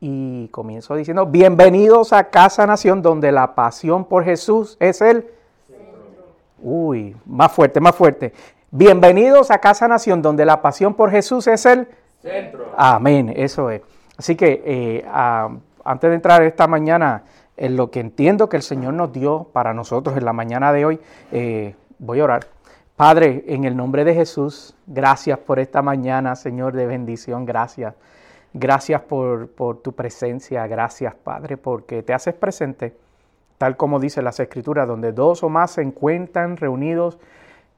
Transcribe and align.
Y 0.00 0.46
comienzo 0.48 0.94
diciendo, 0.94 1.26
bienvenidos 1.26 2.12
a 2.12 2.30
Casa 2.30 2.66
Nación, 2.66 3.02
donde 3.02 3.32
la 3.32 3.56
pasión 3.56 4.04
por 4.04 4.24
Jesús 4.24 4.76
es 4.78 5.00
el... 5.00 5.26
Uy, 6.62 7.16
más 7.26 7.50
fuerte, 7.50 7.80
más 7.80 7.96
fuerte. 7.96 8.32
Bienvenidos 8.70 9.50
a 9.50 9.58
Casa 9.58 9.88
Nación, 9.88 10.22
donde 10.22 10.44
la 10.44 10.62
pasión 10.62 10.94
por 10.94 11.10
Jesús 11.10 11.48
es 11.48 11.66
el... 11.66 11.88
Centro. 12.22 12.66
Amén, 12.76 13.32
eso 13.36 13.70
es. 13.70 13.82
Así 14.16 14.36
que 14.36 14.62
eh, 14.64 15.04
antes 15.84 16.10
de 16.10 16.14
entrar 16.14 16.42
esta 16.42 16.68
mañana 16.68 17.24
en 17.56 17.76
lo 17.76 17.90
que 17.90 17.98
entiendo 17.98 18.48
que 18.48 18.56
el 18.56 18.62
Señor 18.62 18.94
nos 18.94 19.12
dio 19.12 19.48
para 19.52 19.74
nosotros 19.74 20.16
en 20.16 20.24
la 20.24 20.32
mañana 20.32 20.72
de 20.72 20.84
hoy, 20.84 21.00
eh, 21.32 21.74
voy 21.98 22.20
a 22.20 22.24
orar. 22.24 22.46
Padre, 22.94 23.44
en 23.48 23.64
el 23.64 23.76
nombre 23.76 24.04
de 24.04 24.14
Jesús, 24.14 24.76
gracias 24.86 25.38
por 25.38 25.58
esta 25.58 25.82
mañana, 25.82 26.36
Señor, 26.36 26.74
de 26.74 26.86
bendición, 26.86 27.44
gracias. 27.44 27.94
Gracias 28.54 29.02
por, 29.02 29.48
tu 29.82 29.92
presencia, 29.92 30.66
gracias 30.66 31.14
Padre, 31.14 31.56
porque 31.56 32.02
te 32.02 32.14
haces 32.14 32.34
presente, 32.34 32.96
tal 33.58 33.76
como 33.76 34.00
dice 34.00 34.22
las 34.22 34.40
Escrituras, 34.40 34.88
donde 34.88 35.12
dos 35.12 35.42
o 35.42 35.48
más 35.48 35.72
se 35.72 35.82
encuentran 35.82 36.56
reunidos 36.56 37.18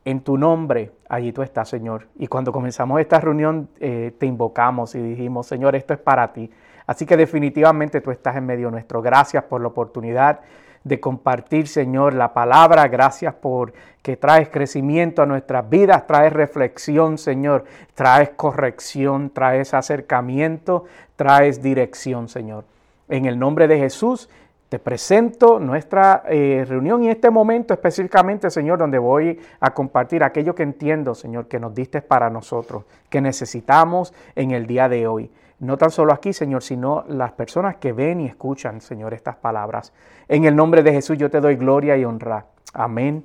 en 0.05 0.21
tu 0.21 0.39
nombre, 0.39 0.93
allí 1.09 1.33
tú 1.33 1.43
estás, 1.43 1.69
Señor. 1.69 2.07
Y 2.17 2.27
cuando 2.29 2.53
comenzamos 2.53 3.01
esta 3.01 3.21
reunión, 3.21 3.69
eh, 3.81 4.15
te 4.19 4.27
invocamos 4.27 4.95
y 4.95 5.03
dijimos, 5.03 5.47
Señor, 5.47 5.75
esto 5.77 5.93
es 5.93 6.01
para 6.01 6.33
ti. 6.33 6.51
Así 6.87 7.05
que 7.05 7.17
definitivamente 7.17 8.01
tú 8.01 8.11
estás 8.11 8.37
en 8.37 8.47
medio 8.47 8.71
nuestro. 8.71 9.03
Gracias 9.03 9.45
por 9.45 9.61
la 9.61 9.69
oportunidad 9.69 10.41
de 10.85 11.01
compartir, 11.01 11.69
Señor, 11.69 12.15
la 12.15 12.33
palabra. 12.33 12.89
Gracias 12.89 13.35
por 13.35 13.73
que 14.03 14.17
traes 14.17 14.49
crecimiento 14.49 15.23
a 15.23 15.27
nuestras 15.27 15.69
vidas, 15.69 16.07
traes 16.07 16.33
reflexión, 16.33 17.19
Señor, 17.19 17.65
traes 17.95 18.31
corrección, 18.31 19.31
traes 19.31 19.75
acercamiento, 19.75 20.87
traes 21.17 21.63
dirección, 21.63 22.29
Señor. 22.29 22.65
En 23.09 23.27
el 23.27 23.39
nombre 23.39 23.69
de 23.69 23.79
Jesús, 23.79 24.31
te 24.71 24.79
presento 24.79 25.59
nuestra 25.59 26.23
eh, 26.29 26.65
reunión 26.67 27.03
y 27.03 27.11
este 27.11 27.29
momento 27.29 27.75
específicamente, 27.75 28.49
Señor, 28.51 28.79
donde 28.79 28.99
voy 28.99 29.39
a 29.59 29.75
compartir 29.75 30.23
aquello 30.23 30.55
que 30.55 30.63
entiendo, 30.63 31.15
Señor, 31.17 31.49
que 31.49 31.59
nos 31.59 31.75
diste 31.75 32.01
para 32.03 32.31
nosotros, 32.31 32.85
que 33.09 33.21
necesitamos 33.21 34.15
en 34.37 34.53
el 34.53 34.69
día 34.69 34.89
de 34.89 35.09
hoy. 35.09 35.31
No 35.61 35.77
tan 35.77 35.91
solo 35.91 36.13
aquí, 36.13 36.33
Señor, 36.33 36.63
sino 36.63 37.05
las 37.07 37.33
personas 37.33 37.77
que 37.77 37.93
ven 37.93 38.21
y 38.23 38.27
escuchan, 38.27 38.81
Señor, 38.81 39.13
estas 39.13 39.37
palabras. 39.37 39.93
En 40.27 40.47
el 40.47 40.57
nombre 40.57 40.83
de 40.83 40.93
Jesús 40.93 41.19
yo 41.19 41.31
te 41.31 41.41
doy 41.41 41.57
gloria 41.57 41.97
y 41.99 42.05
honra. 42.05 42.47
Amén 42.73 43.25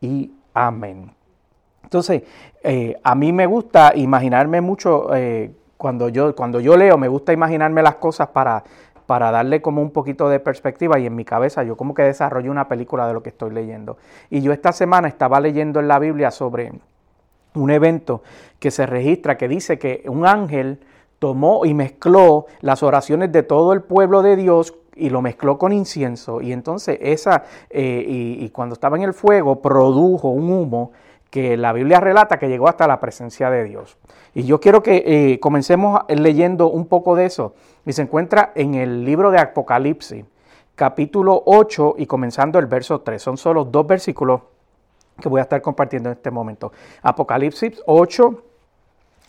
y 0.00 0.32
amén. 0.54 1.10
Entonces, 1.82 2.22
eh, 2.62 2.96
a 3.02 3.14
mí 3.16 3.32
me 3.32 3.46
gusta 3.46 3.92
imaginarme 3.96 4.60
mucho, 4.60 5.14
eh, 5.16 5.50
cuando, 5.76 6.08
yo, 6.08 6.34
cuando 6.36 6.60
yo 6.60 6.76
leo, 6.76 6.96
me 6.96 7.08
gusta 7.08 7.32
imaginarme 7.32 7.82
las 7.82 7.96
cosas 7.96 8.28
para, 8.28 8.62
para 9.06 9.32
darle 9.32 9.60
como 9.60 9.82
un 9.82 9.90
poquito 9.90 10.28
de 10.28 10.38
perspectiva 10.38 10.98
y 11.00 11.06
en 11.06 11.16
mi 11.16 11.24
cabeza 11.24 11.64
yo 11.64 11.76
como 11.76 11.92
que 11.92 12.02
desarrollo 12.02 12.50
una 12.50 12.68
película 12.68 13.06
de 13.08 13.14
lo 13.14 13.22
que 13.22 13.30
estoy 13.30 13.50
leyendo. 13.50 13.98
Y 14.30 14.42
yo 14.42 14.52
esta 14.52 14.72
semana 14.72 15.08
estaba 15.08 15.40
leyendo 15.40 15.80
en 15.80 15.88
la 15.88 15.98
Biblia 15.98 16.30
sobre 16.30 16.72
un 17.54 17.70
evento 17.70 18.22
que 18.60 18.70
se 18.70 18.86
registra 18.86 19.36
que 19.36 19.48
dice 19.48 19.78
que 19.78 20.04
un 20.06 20.24
ángel 20.24 20.80
tomó 21.18 21.64
y 21.64 21.74
mezcló 21.74 22.46
las 22.60 22.82
oraciones 22.82 23.32
de 23.32 23.42
todo 23.42 23.72
el 23.72 23.82
pueblo 23.82 24.22
de 24.22 24.36
Dios 24.36 24.74
y 24.96 25.10
lo 25.10 25.22
mezcló 25.22 25.58
con 25.58 25.72
incienso 25.72 26.40
y 26.40 26.52
entonces 26.52 26.98
esa, 27.00 27.44
eh, 27.70 28.04
y, 28.06 28.48
cuando 28.50 28.74
estaba 28.74 28.96
en 28.96 29.02
el 29.02 29.14
fuego, 29.14 29.60
produjo 29.60 30.28
un 30.28 30.50
humo 30.50 30.92
que 31.30 31.56
la 31.56 31.72
Biblia 31.72 31.98
relata 31.98 32.38
que 32.38 32.48
llegó 32.48 32.68
hasta 32.68 32.86
la 32.86 33.00
presencia 33.00 33.50
de 33.50 33.64
Dios. 33.64 33.98
Y 34.34 34.44
yo 34.44 34.60
quiero 34.60 34.84
que 34.84 35.02
eh, 35.04 35.40
comencemos 35.40 36.02
leyendo 36.08 36.68
un 36.68 36.86
poco 36.86 37.16
de 37.16 37.26
eso. 37.26 37.54
Y 37.84 37.92
se 37.92 38.02
encuentra 38.02 38.52
en 38.54 38.74
el 38.74 39.04
libro 39.04 39.32
de 39.32 39.38
Apocalipsis, 39.38 40.24
capítulo 40.76 41.42
8 41.44 41.96
y 41.98 42.06
comenzando 42.06 42.60
el 42.60 42.66
verso 42.66 43.00
3. 43.00 43.20
Son 43.20 43.36
solo 43.36 43.64
dos 43.64 43.84
versículos 43.84 44.42
que 45.20 45.28
voy 45.28 45.40
a 45.40 45.42
estar 45.42 45.60
compartiendo 45.60 46.08
en 46.08 46.16
este 46.16 46.30
momento. 46.30 46.70
Apocalipsis 47.02 47.82
8, 47.86 48.42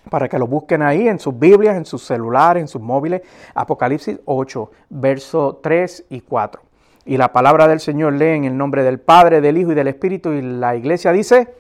para 0.09 0.27
que 0.27 0.39
lo 0.39 0.47
busquen 0.47 0.81
ahí 0.81 1.07
en 1.07 1.19
sus 1.19 1.37
Biblias, 1.37 1.75
en 1.75 1.85
sus 1.85 2.03
celulares, 2.03 2.61
en 2.61 2.67
sus 2.67 2.81
móviles. 2.81 3.21
Apocalipsis 3.53 4.19
8, 4.25 4.71
verso 4.89 5.59
3 5.61 6.05
y 6.09 6.21
4. 6.21 6.61
Y 7.05 7.17
la 7.17 7.31
palabra 7.31 7.67
del 7.67 7.79
Señor 7.79 8.13
lee 8.13 8.35
en 8.35 8.45
el 8.45 8.57
nombre 8.57 8.83
del 8.83 8.99
Padre, 8.99 9.41
del 9.41 9.57
Hijo 9.57 9.71
y 9.71 9.75
del 9.75 9.87
Espíritu. 9.87 10.31
Y 10.31 10.41
la 10.41 10.75
iglesia 10.75 11.11
dice, 11.11 11.53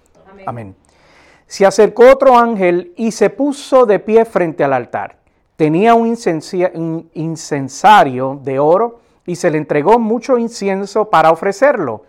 amén. 0.45 0.75
Se 1.47 1.65
acercó 1.65 2.09
otro 2.09 2.37
ángel 2.37 2.93
y 2.95 3.11
se 3.11 3.29
puso 3.29 3.85
de 3.85 3.99
pie 3.99 4.25
frente 4.25 4.63
al 4.63 4.73
altar. 4.73 5.17
Tenía 5.55 5.93
un, 5.93 6.17
un 6.73 7.09
incensario 7.13 8.39
de 8.43 8.59
oro 8.59 8.99
y 9.25 9.35
se 9.35 9.51
le 9.51 9.57
entregó 9.57 9.99
mucho 9.99 10.37
incienso 10.37 11.09
para 11.09 11.31
ofrecerlo, 11.31 12.03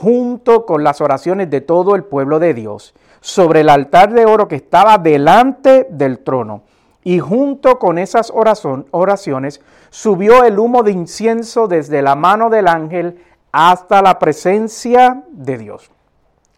junto 0.00 0.64
con 0.64 0.84
las 0.84 1.00
oraciones 1.00 1.50
de 1.50 1.60
todo 1.60 1.96
el 1.96 2.04
pueblo 2.04 2.38
de 2.38 2.54
Dios 2.54 2.94
sobre 3.20 3.62
el 3.62 3.68
altar 3.68 4.12
de 4.12 4.26
oro 4.26 4.46
que 4.46 4.54
estaba 4.54 4.96
delante 4.96 5.88
del 5.90 6.20
trono. 6.20 6.62
Y 7.02 7.18
junto 7.18 7.80
con 7.80 7.98
esas 7.98 8.32
oraciones 8.32 9.60
subió 9.90 10.44
el 10.44 10.56
humo 10.60 10.84
de 10.84 10.92
incienso 10.92 11.66
desde 11.66 12.00
la 12.00 12.14
mano 12.14 12.48
del 12.48 12.68
ángel 12.68 13.18
hasta 13.50 14.00
la 14.00 14.20
presencia 14.20 15.24
de 15.30 15.58
Dios. 15.58 15.90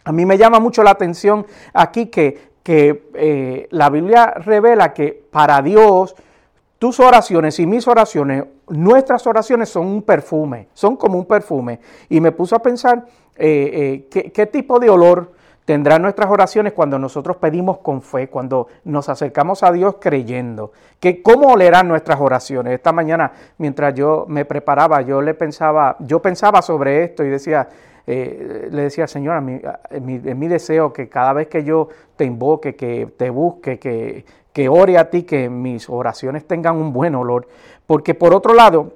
A 0.04 0.12
mí 0.12 0.26
me 0.26 0.36
llama 0.36 0.60
mucho 0.60 0.82
la 0.82 0.90
atención 0.90 1.46
aquí 1.72 2.06
que, 2.06 2.50
que 2.62 3.08
eh, 3.14 3.68
la 3.70 3.88
Biblia 3.88 4.34
revela 4.36 4.92
que 4.92 5.24
para 5.30 5.62
Dios 5.62 6.14
tus 6.78 6.98
oraciones 6.98 7.58
y 7.58 7.66
mis 7.66 7.86
oraciones, 7.86 8.44
nuestras 8.68 9.26
oraciones 9.26 9.68
son 9.68 9.86
un 9.86 10.02
perfume, 10.02 10.68
son 10.72 10.96
como 10.96 11.18
un 11.18 11.26
perfume. 11.26 11.78
Y 12.08 12.20
me 12.20 12.32
puso 12.32 12.56
a 12.56 12.62
pensar 12.62 13.04
eh, 13.40 14.06
eh, 14.12 14.30
qué 14.32 14.46
tipo 14.46 14.78
de 14.78 14.90
olor 14.90 15.32
tendrán 15.70 16.02
nuestras 16.02 16.28
oraciones 16.28 16.72
cuando 16.72 16.98
nosotros 16.98 17.36
pedimos 17.36 17.78
con 17.78 18.02
fe, 18.02 18.28
cuando 18.28 18.66
nos 18.82 19.08
acercamos 19.08 19.62
a 19.62 19.70
Dios 19.70 19.98
creyendo. 20.00 20.72
Que 20.98 21.22
cómo 21.22 21.52
olerán 21.52 21.86
nuestras 21.86 22.20
oraciones. 22.20 22.74
Esta 22.74 22.90
mañana, 22.90 23.30
mientras 23.58 23.94
yo 23.94 24.26
me 24.28 24.44
preparaba, 24.44 25.02
yo 25.02 25.22
le 25.22 25.34
pensaba, 25.34 25.94
yo 26.00 26.20
pensaba 26.20 26.60
sobre 26.60 27.04
esto 27.04 27.24
y 27.24 27.28
decía, 27.28 27.68
eh, 28.04 28.68
le 28.68 28.82
decía, 28.82 29.06
Señor, 29.06 29.40
mí, 29.42 29.60
es 29.90 30.02
mi, 30.02 30.48
deseo 30.48 30.92
que 30.92 31.08
cada 31.08 31.32
vez 31.32 31.46
que 31.46 31.62
yo 31.62 31.88
te 32.16 32.24
invoque, 32.24 32.74
que 32.74 33.06
te 33.16 33.30
busque, 33.30 33.78
que, 33.78 34.24
que 34.52 34.68
ore 34.68 34.98
a 34.98 35.08
ti, 35.08 35.22
que 35.22 35.48
mis 35.48 35.88
oraciones 35.88 36.48
tengan 36.48 36.78
un 36.78 36.92
buen 36.92 37.14
olor. 37.14 37.46
Porque 37.86 38.14
por 38.14 38.34
otro 38.34 38.54
lado, 38.54 38.94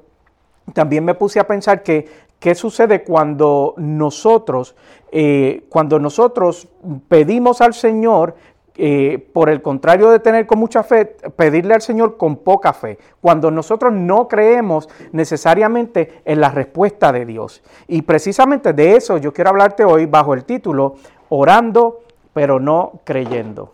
también 0.72 1.04
me 1.04 1.14
puse 1.14 1.38
a 1.38 1.46
pensar 1.46 1.82
que 1.82 2.08
¿Qué 2.44 2.54
sucede 2.54 3.04
cuando 3.04 3.72
nosotros, 3.78 4.76
eh, 5.10 5.64
cuando 5.70 5.98
nosotros 5.98 6.68
pedimos 7.08 7.62
al 7.62 7.72
Señor, 7.72 8.34
eh, 8.76 9.30
por 9.32 9.48
el 9.48 9.62
contrario 9.62 10.10
de 10.10 10.18
tener 10.18 10.46
con 10.46 10.58
mucha 10.58 10.82
fe, 10.82 11.06
pedirle 11.06 11.72
al 11.72 11.80
Señor 11.80 12.18
con 12.18 12.36
poca 12.36 12.74
fe, 12.74 12.98
cuando 13.22 13.50
nosotros 13.50 13.94
no 13.94 14.28
creemos 14.28 14.90
necesariamente 15.12 16.20
en 16.26 16.38
la 16.42 16.50
respuesta 16.50 17.12
de 17.12 17.24
Dios. 17.24 17.62
Y 17.88 18.02
precisamente 18.02 18.74
de 18.74 18.94
eso 18.94 19.16
yo 19.16 19.32
quiero 19.32 19.48
hablarte 19.48 19.82
hoy 19.82 20.04
bajo 20.04 20.34
el 20.34 20.44
título 20.44 20.96
Orando 21.30 22.02
pero 22.34 22.60
no 22.60 23.00
creyendo. 23.04 23.72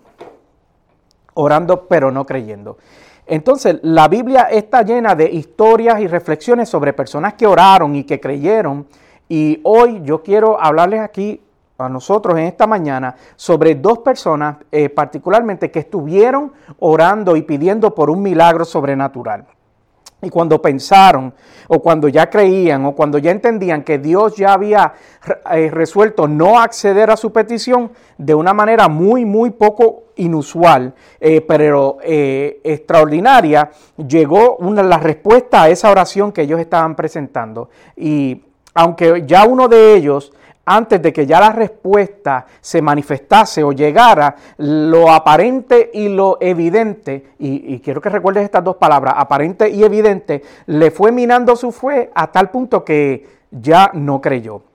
Orando 1.34 1.88
pero 1.88 2.12
no 2.12 2.24
creyendo. 2.24 2.76
Entonces, 3.30 3.78
la 3.82 4.08
Biblia 4.08 4.48
está 4.50 4.82
llena 4.82 5.14
de 5.14 5.30
historias 5.30 6.00
y 6.00 6.08
reflexiones 6.08 6.68
sobre 6.68 6.92
personas 6.92 7.34
que 7.34 7.46
oraron 7.46 7.94
y 7.94 8.02
que 8.02 8.18
creyeron. 8.18 8.88
Y 9.28 9.60
hoy 9.62 10.00
yo 10.02 10.20
quiero 10.20 10.60
hablarles 10.60 11.00
aquí 11.00 11.40
a 11.78 11.88
nosotros 11.88 12.36
en 12.36 12.46
esta 12.46 12.66
mañana 12.66 13.14
sobre 13.36 13.76
dos 13.76 14.00
personas 14.00 14.56
eh, 14.72 14.88
particularmente 14.88 15.70
que 15.70 15.78
estuvieron 15.78 16.52
orando 16.80 17.36
y 17.36 17.42
pidiendo 17.42 17.94
por 17.94 18.10
un 18.10 18.20
milagro 18.20 18.64
sobrenatural. 18.64 19.46
Y 20.22 20.28
cuando 20.28 20.60
pensaron, 20.60 21.32
o 21.68 21.80
cuando 21.80 22.08
ya 22.08 22.28
creían, 22.28 22.84
o 22.84 22.94
cuando 22.94 23.18
ya 23.18 23.30
entendían 23.30 23.82
que 23.82 23.98
Dios 23.98 24.36
ya 24.36 24.52
había 24.52 24.92
eh, 25.52 25.70
resuelto 25.70 26.28
no 26.28 26.58
acceder 26.58 27.10
a 27.10 27.16
su 27.16 27.32
petición 27.32 27.90
de 28.18 28.34
una 28.34 28.52
manera 28.52 28.88
muy, 28.88 29.24
muy 29.24 29.50
poco 29.50 30.04
inusual, 30.16 30.92
eh, 31.20 31.40
pero 31.40 31.96
eh, 32.02 32.60
extraordinaria, 32.64 33.70
llegó 33.96 34.56
una, 34.56 34.82
la 34.82 34.98
respuesta 34.98 35.62
a 35.62 35.68
esa 35.70 35.90
oración 35.90 36.32
que 36.32 36.42
ellos 36.42 36.60
estaban 36.60 36.94
presentando. 36.96 37.70
Y 37.96 38.42
aunque 38.74 39.24
ya 39.26 39.46
uno 39.46 39.68
de 39.68 39.94
ellos 39.94 40.32
antes 40.76 41.02
de 41.02 41.12
que 41.12 41.26
ya 41.26 41.40
la 41.40 41.50
respuesta 41.50 42.46
se 42.60 42.80
manifestase 42.80 43.62
o 43.62 43.72
llegara, 43.72 44.36
lo 44.58 45.10
aparente 45.10 45.90
y 45.92 46.08
lo 46.08 46.38
evidente, 46.40 47.32
y, 47.38 47.80
quiero 47.80 48.00
que 48.00 48.08
recuerdes 48.08 48.44
estas 48.44 48.62
dos 48.62 48.76
palabras, 48.76 49.14
aparente 49.16 49.68
y 49.68 49.82
evidente, 49.82 50.42
le 50.66 50.90
fue 50.90 51.12
minando 51.12 51.56
su 51.56 51.72
fe 51.72 52.10
a 52.14 52.30
tal 52.30 52.50
punto 52.50 52.84
que 52.84 53.26
ya 53.50 53.90
no 53.94 54.20
creyó. 54.20 54.69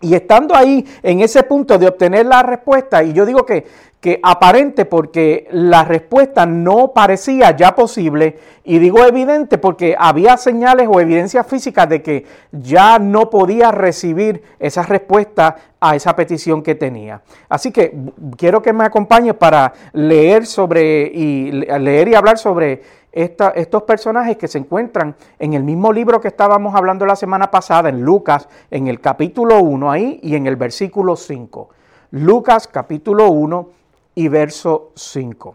Y 0.00 0.14
estando 0.14 0.54
ahí 0.54 0.86
en 1.02 1.20
ese 1.20 1.42
punto 1.42 1.76
de 1.76 1.88
obtener 1.88 2.26
la 2.26 2.42
respuesta, 2.42 3.02
y 3.02 3.12
yo 3.12 3.26
digo 3.26 3.44
que 3.44 3.64
que 4.00 4.20
aparente 4.22 4.84
porque 4.84 5.48
la 5.50 5.84
respuesta 5.84 6.46
no 6.46 6.92
parecía 6.92 7.56
ya 7.56 7.74
posible 7.74 8.38
y 8.62 8.78
digo 8.78 9.04
evidente 9.04 9.58
porque 9.58 9.96
había 9.98 10.36
señales 10.36 10.88
o 10.88 11.00
evidencias 11.00 11.44
físicas 11.46 11.88
de 11.88 12.00
que 12.00 12.24
ya 12.52 13.00
no 13.00 13.28
podía 13.28 13.72
recibir 13.72 14.42
esa 14.60 14.84
respuesta 14.84 15.56
a 15.80 15.96
esa 15.96 16.14
petición 16.14 16.62
que 16.62 16.76
tenía. 16.76 17.22
Así 17.48 17.72
que 17.72 17.92
quiero 18.36 18.62
que 18.62 18.72
me 18.72 18.84
acompañe 18.84 19.34
para 19.34 19.72
leer 19.92 20.46
sobre 20.46 21.10
y 21.12 21.50
leer 21.50 22.08
y 22.08 22.14
hablar 22.14 22.38
sobre 22.38 22.82
estos 23.22 23.82
personajes 23.82 24.36
que 24.36 24.46
se 24.46 24.58
encuentran 24.58 25.16
en 25.38 25.54
el 25.54 25.64
mismo 25.64 25.92
libro 25.92 26.20
que 26.20 26.28
estábamos 26.28 26.74
hablando 26.76 27.04
la 27.04 27.16
semana 27.16 27.50
pasada 27.50 27.88
en 27.88 28.02
Lucas 28.02 28.48
en 28.70 28.86
el 28.86 29.00
capítulo 29.00 29.60
1 29.60 29.90
ahí 29.90 30.20
y 30.22 30.36
en 30.36 30.46
el 30.46 30.54
versículo 30.54 31.16
5. 31.16 31.68
Lucas 32.12 32.68
capítulo 32.68 33.28
1 33.30 33.68
y 34.14 34.28
verso 34.28 34.92
5. 34.94 35.54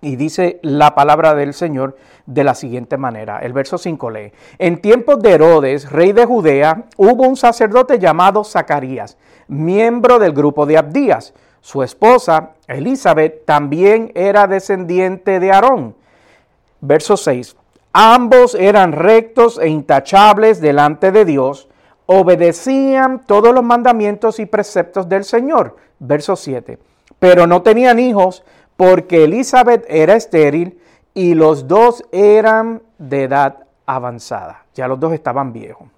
Y 0.00 0.16
dice 0.16 0.58
la 0.62 0.94
palabra 0.96 1.34
del 1.34 1.54
Señor 1.54 1.96
de 2.26 2.42
la 2.42 2.54
siguiente 2.54 2.98
manera. 2.98 3.38
El 3.38 3.52
verso 3.52 3.78
5 3.78 4.10
lee. 4.10 4.32
En 4.58 4.80
tiempos 4.80 5.20
de 5.20 5.32
Herodes, 5.32 5.90
rey 5.90 6.12
de 6.12 6.26
Judea, 6.26 6.86
hubo 6.96 7.26
un 7.26 7.36
sacerdote 7.36 7.98
llamado 7.98 8.42
Zacarías, 8.42 9.16
miembro 9.46 10.18
del 10.18 10.32
grupo 10.32 10.66
de 10.66 10.76
Abdías. 10.76 11.34
Su 11.60 11.82
esposa, 11.82 12.50
Elizabeth, 12.66 13.46
también 13.46 14.10
era 14.14 14.46
descendiente 14.46 15.40
de 15.40 15.52
Aarón. 15.52 15.94
Verso 16.84 17.16
6. 17.16 17.56
Ambos 17.92 18.54
eran 18.54 18.92
rectos 18.92 19.58
e 19.58 19.68
intachables 19.68 20.60
delante 20.60 21.12
de 21.12 21.24
Dios, 21.24 21.68
obedecían 22.06 23.24
todos 23.26 23.54
los 23.54 23.62
mandamientos 23.64 24.38
y 24.38 24.46
preceptos 24.46 25.08
del 25.08 25.24
Señor. 25.24 25.76
Verso 25.98 26.36
7 26.36 26.78
pero 27.24 27.46
no 27.46 27.62
tenían 27.62 27.98
hijos 27.98 28.44
porque 28.76 29.24
Elizabeth 29.24 29.86
era 29.88 30.14
estéril 30.14 30.78
y 31.14 31.32
los 31.32 31.68
dos 31.68 32.04
eran 32.12 32.82
de 32.98 33.22
edad 33.22 33.66
avanzada. 33.86 34.66
Ya 34.74 34.88
los 34.88 35.00
dos 35.00 35.14
estaban 35.14 35.52
viejos. 35.52 35.88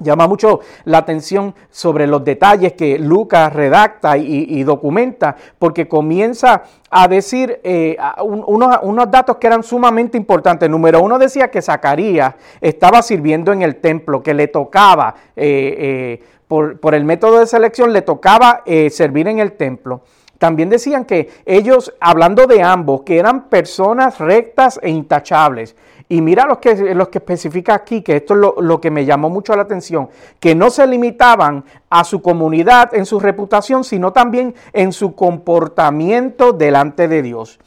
Llama 0.00 0.28
mucho 0.28 0.60
la 0.84 0.98
atención 0.98 1.54
sobre 1.70 2.06
los 2.06 2.22
detalles 2.22 2.74
que 2.74 3.00
Lucas 3.00 3.52
redacta 3.52 4.16
y, 4.16 4.62
documenta, 4.62 5.34
porque 5.58 5.88
comienza 5.88 6.62
a 6.88 7.08
decir 7.08 7.60
eh, 7.64 7.96
unos, 8.22 9.10
datos 9.10 9.38
que 9.38 9.48
eran 9.48 9.64
sumamente 9.64 10.16
importantes. 10.16 10.70
Número 10.70 11.02
uno 11.02 11.18
decía 11.18 11.50
que 11.50 11.60
Zacarías 11.60 12.34
estaba 12.60 13.02
sirviendo 13.02 13.52
en 13.52 13.62
el 13.62 13.76
templo, 13.76 14.22
que 14.22 14.34
le 14.34 14.46
tocaba, 14.46 15.16
eh, 15.34 16.20
eh, 16.20 16.24
por, 16.46 16.78
por, 16.78 16.94
el 16.94 17.04
método 17.04 17.40
de 17.40 17.46
selección, 17.46 17.92
le 17.92 18.02
tocaba 18.02 18.62
servir 18.90 19.26
en 19.26 19.40
el 19.40 19.52
templo. 19.52 20.02
También 20.38 20.70
decían 20.70 21.04
que 21.04 21.28
ellos, 21.44 21.92
hablando 21.98 22.46
de 22.46 22.62
ambos, 22.62 23.02
que 23.02 23.18
eran 23.18 23.48
personas 23.48 24.18
rectas 24.18 24.78
e 24.80 24.90
intachables. 24.90 25.74
Y 26.10 26.22
mira 26.22 26.46
lo 26.46 26.58
que, 26.58 26.94
los 26.94 27.08
que 27.08 27.18
especifica 27.18 27.74
aquí, 27.74 28.00
que 28.00 28.16
esto 28.16 28.34
es 28.34 28.40
lo, 28.40 28.54
lo, 28.60 28.80
que 28.80 28.90
me 28.90 29.04
llamó 29.04 29.28
mucho 29.28 29.54
la 29.54 29.62
atención, 29.62 30.08
que 30.40 30.54
no 30.54 30.70
se 30.70 30.86
limitaban 30.86 31.64
a 31.90 32.04
su 32.04 32.22
comunidad 32.22 32.94
en 32.94 33.04
su 33.04 33.20
reputación, 33.20 33.84
sino 33.84 34.12
también 34.12 34.54
en 34.72 34.92
su 34.92 35.14
comportamiento 35.14 36.52
delante 36.52 37.08
de 37.08 37.22
Dios. 37.22 37.58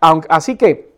Así 0.00 0.56
que 0.56 0.93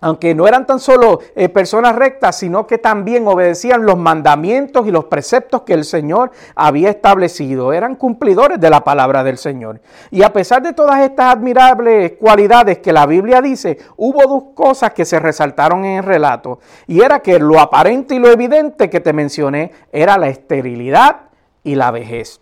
aunque 0.00 0.34
no 0.34 0.48
eran 0.48 0.66
tan 0.66 0.80
solo 0.80 1.20
eh, 1.34 1.48
personas 1.48 1.94
rectas, 1.94 2.38
sino 2.38 2.66
que 2.66 2.78
también 2.78 3.26
obedecían 3.26 3.84
los 3.84 3.98
mandamientos 3.98 4.86
y 4.86 4.90
los 4.90 5.04
preceptos 5.06 5.62
que 5.62 5.74
el 5.74 5.84
Señor 5.84 6.30
había 6.54 6.90
establecido. 6.90 7.72
Eran 7.72 7.96
cumplidores 7.96 8.60
de 8.60 8.70
la 8.70 8.82
palabra 8.82 9.22
del 9.22 9.38
Señor. 9.38 9.80
Y 10.10 10.22
a 10.22 10.32
pesar 10.32 10.62
de 10.62 10.72
todas 10.72 11.00
estas 11.00 11.36
admirables 11.36 12.12
cualidades 12.18 12.78
que 12.78 12.92
la 12.92 13.06
Biblia 13.06 13.40
dice, 13.40 13.78
hubo 13.96 14.26
dos 14.26 14.54
cosas 14.54 14.92
que 14.92 15.04
se 15.04 15.18
resaltaron 15.18 15.84
en 15.84 15.98
el 15.98 16.04
relato. 16.04 16.60
Y 16.86 17.02
era 17.02 17.20
que 17.20 17.38
lo 17.38 17.60
aparente 17.60 18.14
y 18.14 18.18
lo 18.18 18.30
evidente 18.30 18.90
que 18.90 19.00
te 19.00 19.12
mencioné 19.12 19.72
era 19.92 20.18
la 20.18 20.28
esterilidad 20.28 21.22
y 21.62 21.74
la 21.74 21.90
vejez. 21.90 22.40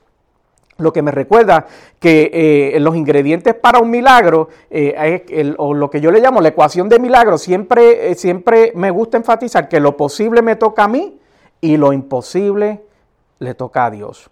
Lo 0.81 0.93
que 0.93 1.03
me 1.03 1.11
recuerda 1.11 1.67
que 1.99 2.31
eh, 2.33 2.79
los 2.79 2.95
ingredientes 2.95 3.53
para 3.53 3.81
un 3.81 3.91
milagro, 3.91 4.49
eh, 4.71 5.55
o 5.59 5.75
lo 5.75 5.91
que 5.91 6.01
yo 6.01 6.13
le 6.13 6.21
llamo 6.21 6.41
la 6.41 6.51
ecuación 6.51 6.89
de 6.89 7.01
milagro, 7.01 7.37
siempre, 7.37 8.13
eh, 8.13 8.15
siempre 8.15 8.71
me 8.77 8.93
gusta 8.93 9.17
enfatizar 9.17 9.69
que 9.69 9.81
lo 9.81 9.97
posible 9.97 10.41
me 10.41 10.55
toca 10.55 10.85
a 10.85 10.89
mí 10.89 11.19
y 11.61 11.77
lo 11.77 11.93
imposible 11.93 12.81
le 13.41 13.55
toca 13.55 13.87
a 13.87 13.91
Dios. 13.91 14.31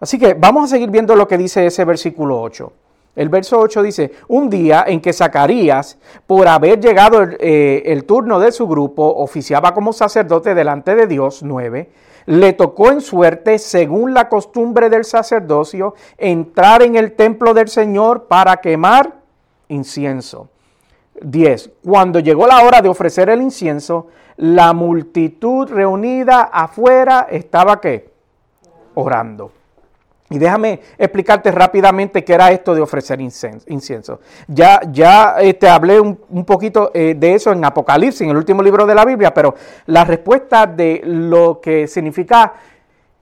Así 0.00 0.18
que 0.18 0.34
vamos 0.34 0.64
a 0.64 0.74
seguir 0.74 0.90
viendo 0.90 1.14
lo 1.14 1.28
que 1.28 1.38
dice 1.38 1.64
ese 1.64 1.84
versículo 1.84 2.40
8. 2.40 2.72
El 3.14 3.28
verso 3.28 3.60
8 3.60 3.80
dice, 3.84 4.10
un 4.26 4.50
día 4.50 4.86
en 4.88 5.00
que 5.00 5.12
Zacarías, 5.12 5.98
por 6.26 6.48
haber 6.48 6.80
llegado 6.80 7.22
el, 7.22 7.36
el 7.40 8.04
turno 8.04 8.40
de 8.40 8.50
su 8.50 8.66
grupo, 8.66 9.14
oficiaba 9.18 9.72
como 9.72 9.92
sacerdote 9.92 10.56
delante 10.56 10.96
de 10.96 11.06
Dios, 11.06 11.44
9, 11.44 11.88
le 12.26 12.52
tocó 12.52 12.90
en 12.90 13.00
suerte, 13.00 13.58
según 13.58 14.14
la 14.14 14.28
costumbre 14.28 14.88
del 14.90 15.04
sacerdocio, 15.04 15.94
entrar 16.16 16.82
en 16.82 16.96
el 16.96 17.12
templo 17.12 17.54
del 17.54 17.68
Señor 17.68 18.24
para 18.26 18.56
quemar 18.58 19.14
incienso. 19.68 20.48
10. 21.20 21.70
Cuando 21.84 22.20
llegó 22.20 22.46
la 22.46 22.62
hora 22.64 22.80
de 22.80 22.88
ofrecer 22.88 23.28
el 23.28 23.42
incienso, 23.42 24.08
la 24.36 24.72
multitud 24.72 25.68
reunida 25.68 26.42
afuera 26.42 27.26
estaba 27.30 27.80
qué? 27.80 28.10
Orando. 28.94 29.52
Y 30.30 30.38
déjame 30.38 30.80
explicarte 30.96 31.50
rápidamente 31.50 32.24
qué 32.24 32.32
era 32.32 32.50
esto 32.50 32.74
de 32.74 32.80
ofrecer 32.80 33.20
incienso. 33.20 34.20
Ya, 34.48 34.80
ya 34.90 35.34
te 35.38 35.50
este, 35.50 35.68
hablé 35.68 36.00
un, 36.00 36.44
poquito 36.46 36.90
eh, 36.94 37.14
de 37.16 37.34
eso 37.34 37.52
en 37.52 37.62
Apocalipsis, 37.62 38.22
en 38.22 38.30
el 38.30 38.36
último 38.36 38.62
libro 38.62 38.86
de 38.86 38.94
la 38.94 39.04
Biblia, 39.04 39.34
pero 39.34 39.54
la 39.86 40.04
respuesta 40.04 40.66
de 40.66 41.02
lo 41.04 41.60
que 41.60 41.86
significa 41.86 42.54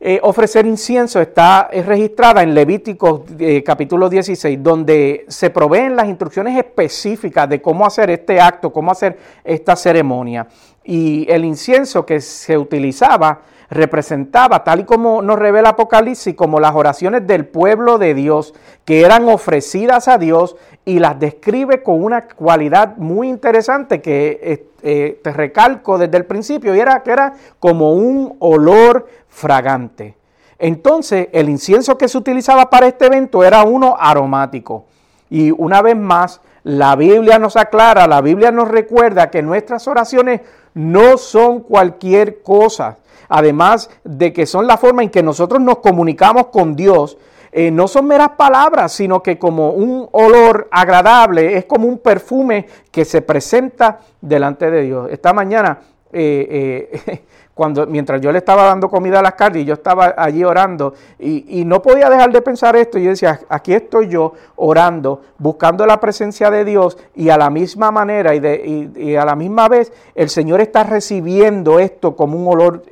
eh, 0.04 0.18
ofrecer 0.22 0.66
incienso 0.66 1.20
está 1.20 1.68
registrada 1.72 2.42
en 2.42 2.54
Levítico 2.54 3.24
eh, 3.38 3.62
capítulo 3.64 4.08
16, 4.08 4.62
donde 4.62 5.24
se 5.28 5.50
proveen 5.50 5.94
las 5.94 6.08
instrucciones 6.08 6.56
específicas 6.56 7.48
de 7.48 7.60
cómo 7.60 7.84
hacer 7.86 8.10
este 8.10 8.40
acto, 8.40 8.72
cómo 8.72 8.90
hacer 8.90 9.16
esta 9.44 9.76
ceremonia. 9.76 10.48
Y 10.84 11.26
el 11.30 11.44
incienso 11.44 12.04
que 12.04 12.20
se 12.20 12.58
utilizaba 12.58 13.42
representaba, 13.72 14.64
tal 14.64 14.80
y 14.80 14.84
como 14.84 15.22
nos 15.22 15.38
revela 15.38 15.70
Apocalipsis, 15.70 16.34
como 16.34 16.60
las 16.60 16.74
oraciones 16.74 17.26
del 17.26 17.46
pueblo 17.46 17.96
de 17.96 18.12
Dios 18.12 18.54
que 18.84 19.02
eran 19.02 19.28
ofrecidas 19.28 20.08
a 20.08 20.18
Dios 20.18 20.56
y 20.84 20.98
las 20.98 21.18
describe 21.18 21.82
con 21.82 22.04
una 22.04 22.26
cualidad 22.26 22.96
muy 22.98 23.28
interesante 23.28 24.02
que 24.02 24.40
eh, 24.42 24.66
eh, 24.82 25.20
te 25.22 25.32
recalco 25.32 25.96
desde 25.96 26.18
el 26.18 26.26
principio 26.26 26.74
y 26.74 26.80
era 26.80 27.02
que 27.02 27.12
era 27.12 27.32
como 27.58 27.92
un 27.94 28.36
olor 28.40 29.06
fragante. 29.28 30.16
Entonces 30.58 31.28
el 31.32 31.48
incienso 31.48 31.96
que 31.96 32.08
se 32.08 32.18
utilizaba 32.18 32.68
para 32.68 32.86
este 32.86 33.06
evento 33.06 33.42
era 33.42 33.62
uno 33.62 33.96
aromático. 33.98 34.84
Y 35.30 35.50
una 35.50 35.80
vez 35.80 35.96
más, 35.96 36.42
la 36.64 36.94
Biblia 36.96 37.38
nos 37.38 37.56
aclara, 37.56 38.06
la 38.06 38.20
Biblia 38.20 38.52
nos 38.52 38.68
recuerda 38.68 39.30
que 39.30 39.42
nuestras 39.42 39.88
oraciones 39.88 40.42
no 40.74 41.18
son 41.18 41.60
cualquier 41.60 42.42
cosa, 42.42 42.98
además 43.28 43.90
de 44.04 44.32
que 44.32 44.46
son 44.46 44.66
la 44.66 44.76
forma 44.76 45.02
en 45.02 45.10
que 45.10 45.22
nosotros 45.22 45.60
nos 45.60 45.78
comunicamos 45.78 46.46
con 46.48 46.76
Dios, 46.76 47.18
eh, 47.54 47.70
no 47.70 47.86
son 47.86 48.06
meras 48.06 48.30
palabras, 48.30 48.92
sino 48.92 49.22
que 49.22 49.38
como 49.38 49.72
un 49.72 50.08
olor 50.12 50.68
agradable, 50.70 51.58
es 51.58 51.66
como 51.66 51.86
un 51.86 51.98
perfume 51.98 52.66
que 52.90 53.04
se 53.04 53.20
presenta 53.20 54.00
delante 54.22 54.70
de 54.70 54.82
Dios. 54.82 55.08
Esta 55.10 55.34
mañana, 55.34 55.78
eh, 56.12 57.00
eh, 57.06 57.22
cuando, 57.54 57.86
mientras 57.86 58.20
yo 58.20 58.32
le 58.32 58.38
estaba 58.38 58.64
dando 58.64 58.88
comida 58.88 59.18
a 59.18 59.22
las 59.22 59.34
carnes 59.34 59.62
y 59.62 59.64
yo 59.66 59.74
estaba 59.74 60.14
allí 60.16 60.42
orando 60.44 60.94
y, 61.18 61.64
no 61.64 61.82
podía 61.82 62.08
dejar 62.08 62.32
de 62.32 62.42
pensar 62.42 62.76
esto, 62.76 62.98
yo 62.98 63.10
decía, 63.10 63.40
aquí 63.48 63.74
estoy 63.74 64.08
yo 64.08 64.32
orando, 64.56 65.20
buscando 65.38 65.86
la 65.86 66.00
presencia 66.00 66.50
de 66.50 66.64
Dios 66.64 66.98
y 67.14 67.28
a 67.28 67.36
la 67.36 67.50
misma 67.50 67.90
manera 67.90 68.34
y, 68.34 69.16
a 69.16 69.24
la 69.24 69.36
misma 69.36 69.68
vez 69.68 69.92
el 70.14 70.28
Señor 70.28 70.60
está 70.60 70.84
recibiendo 70.84 71.78
esto 71.78 72.16
como 72.16 72.38
un 72.38 72.48
olor 72.48 72.82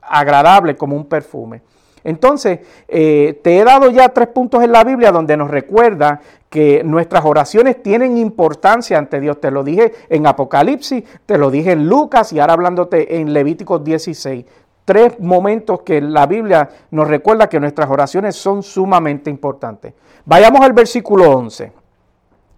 agradable, 0.00 0.76
como 0.76 0.96
un 0.96 1.06
perfume. 1.06 1.62
Entonces, 2.04 2.60
eh, 2.88 3.38
te 3.42 3.58
he 3.58 3.64
dado 3.64 3.90
ya 3.90 4.08
tres 4.08 4.28
puntos 4.28 4.62
en 4.62 4.72
la 4.72 4.84
Biblia 4.84 5.12
donde 5.12 5.36
nos 5.36 5.50
recuerda 5.50 6.20
que 6.50 6.82
nuestras 6.84 7.24
oraciones 7.24 7.82
tienen 7.82 8.16
importancia 8.16 8.98
ante 8.98 9.20
Dios. 9.20 9.40
Te 9.40 9.50
lo 9.50 9.62
dije 9.62 9.92
en 10.08 10.26
Apocalipsis, 10.26 11.04
te 11.26 11.38
lo 11.38 11.50
dije 11.50 11.72
en 11.72 11.88
Lucas 11.88 12.32
y 12.32 12.40
ahora 12.40 12.54
hablándote 12.54 13.18
en 13.18 13.32
Levíticos 13.32 13.84
16. 13.84 14.44
tres 14.84 15.20
momentos 15.20 15.82
que 15.82 16.00
la 16.00 16.24
Biblia 16.24 16.66
nos 16.92 17.06
recuerda 17.06 17.46
que 17.46 17.60
nuestras 17.60 17.90
oraciones 17.90 18.36
son 18.36 18.62
sumamente 18.62 19.28
importantes. 19.28 19.92
Vayamos 20.24 20.62
al 20.62 20.72
versículo 20.72 21.30
11. 21.30 21.72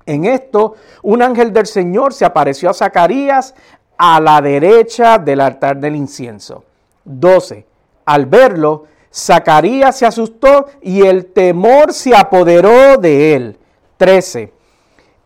En 0.06 0.24
esto, 0.24 0.74
un 1.02 1.22
ángel 1.22 1.52
del 1.52 1.66
Señor 1.66 2.12
se 2.12 2.24
apareció 2.24 2.70
a 2.70 2.74
Zacarías 2.74 3.54
a 3.98 4.20
la 4.20 4.40
derecha 4.40 5.18
del 5.18 5.40
altar 5.40 5.78
del 5.78 5.96
incienso. 5.96 6.64
12. 7.04 7.66
Al 8.04 8.26
verlo, 8.26 8.84
Zacarías 9.12 9.98
se 9.98 10.06
asustó 10.06 10.66
y 10.80 11.02
el 11.02 11.26
temor 11.26 11.92
se 11.92 12.14
apoderó 12.14 12.96
de 12.96 13.34
él. 13.34 13.59
13. 14.00 14.50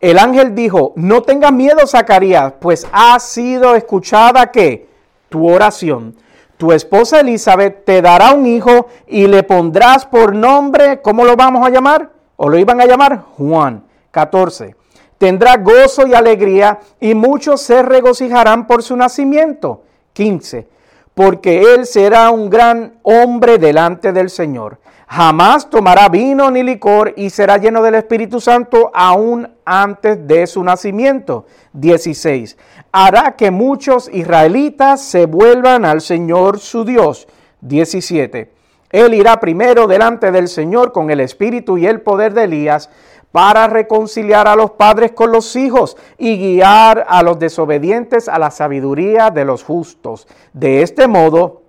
El 0.00 0.18
ángel 0.18 0.52
dijo, 0.52 0.92
no 0.96 1.22
tengas 1.22 1.52
miedo, 1.52 1.86
Zacarías, 1.86 2.54
pues 2.60 2.84
ha 2.90 3.20
sido 3.20 3.76
escuchada 3.76 4.50
que 4.50 4.88
tu 5.28 5.48
oración. 5.48 6.16
Tu 6.56 6.72
esposa 6.72 7.20
Elizabeth 7.20 7.84
te 7.84 8.02
dará 8.02 8.32
un 8.32 8.46
hijo 8.46 8.88
y 9.06 9.28
le 9.28 9.44
pondrás 9.44 10.04
por 10.04 10.34
nombre, 10.34 11.00
¿cómo 11.00 11.24
lo 11.24 11.36
vamos 11.36 11.64
a 11.64 11.70
llamar? 11.70 12.10
¿O 12.34 12.48
lo 12.48 12.58
iban 12.58 12.80
a 12.80 12.86
llamar? 12.86 13.22
Juan. 13.36 13.84
14 14.10 14.74
tendrá 15.18 15.56
gozo 15.56 16.06
y 16.06 16.14
alegría 16.14 16.80
y 17.00 17.14
muchos 17.14 17.60
se 17.62 17.82
regocijarán 17.82 18.66
por 18.66 18.82
su 18.82 18.96
nacimiento. 18.96 19.82
15. 20.12 20.68
Porque 21.14 21.74
él 21.74 21.86
será 21.86 22.30
un 22.30 22.50
gran 22.50 22.98
hombre 23.02 23.58
delante 23.58 24.12
del 24.12 24.30
Señor. 24.30 24.78
Jamás 25.06 25.68
tomará 25.68 26.08
vino 26.08 26.50
ni 26.50 26.62
licor 26.62 27.12
y 27.16 27.30
será 27.30 27.58
lleno 27.58 27.82
del 27.82 27.96
Espíritu 27.96 28.40
Santo 28.40 28.90
aún 28.94 29.48
antes 29.64 30.26
de 30.26 30.46
su 30.46 30.64
nacimiento. 30.64 31.46
16. 31.72 32.56
Hará 32.90 33.36
que 33.36 33.50
muchos 33.50 34.08
israelitas 34.12 35.02
se 35.02 35.26
vuelvan 35.26 35.84
al 35.84 36.00
Señor 36.00 36.58
su 36.58 36.84
Dios. 36.84 37.28
17. 37.60 38.50
Él 38.90 39.14
irá 39.14 39.40
primero 39.40 39.86
delante 39.86 40.30
del 40.30 40.48
Señor 40.48 40.92
con 40.92 41.10
el 41.10 41.20
espíritu 41.20 41.76
y 41.78 41.86
el 41.86 42.00
poder 42.00 42.32
de 42.32 42.44
Elías 42.44 42.90
para 43.32 43.66
reconciliar 43.66 44.46
a 44.46 44.54
los 44.54 44.70
padres 44.70 45.10
con 45.10 45.32
los 45.32 45.56
hijos 45.56 45.96
y 46.18 46.38
guiar 46.38 47.04
a 47.08 47.24
los 47.24 47.40
desobedientes 47.40 48.28
a 48.28 48.38
la 48.38 48.52
sabiduría 48.52 49.30
de 49.30 49.44
los 49.44 49.64
justos. 49.64 50.28
De 50.52 50.82
este 50.82 51.08
modo, 51.08 51.62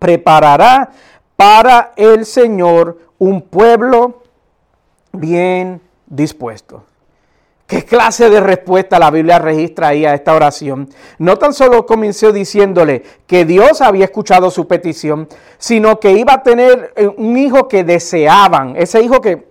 preparará 0.00 0.90
para 1.38 1.92
el 1.94 2.26
Señor 2.26 2.98
un 3.16 3.42
pueblo 3.42 4.24
bien 5.12 5.80
dispuesto. 6.08 6.82
¿Qué 7.64 7.84
clase 7.84 8.28
de 8.28 8.40
respuesta 8.40 8.98
la 8.98 9.12
Biblia 9.12 9.38
registra 9.38 9.88
ahí 9.88 10.04
a 10.04 10.14
esta 10.14 10.34
oración? 10.34 10.88
No 11.18 11.36
tan 11.36 11.54
solo 11.54 11.86
comenzó 11.86 12.32
diciéndole 12.32 13.04
que 13.28 13.44
Dios 13.44 13.80
había 13.82 14.06
escuchado 14.06 14.50
su 14.50 14.66
petición, 14.66 15.28
sino 15.58 16.00
que 16.00 16.10
iba 16.10 16.32
a 16.32 16.42
tener 16.42 16.92
eh, 16.96 17.06
un 17.06 17.36
hijo 17.36 17.68
que 17.68 17.84
deseaban, 17.84 18.74
ese 18.74 19.00
hijo 19.00 19.20
que 19.20 19.47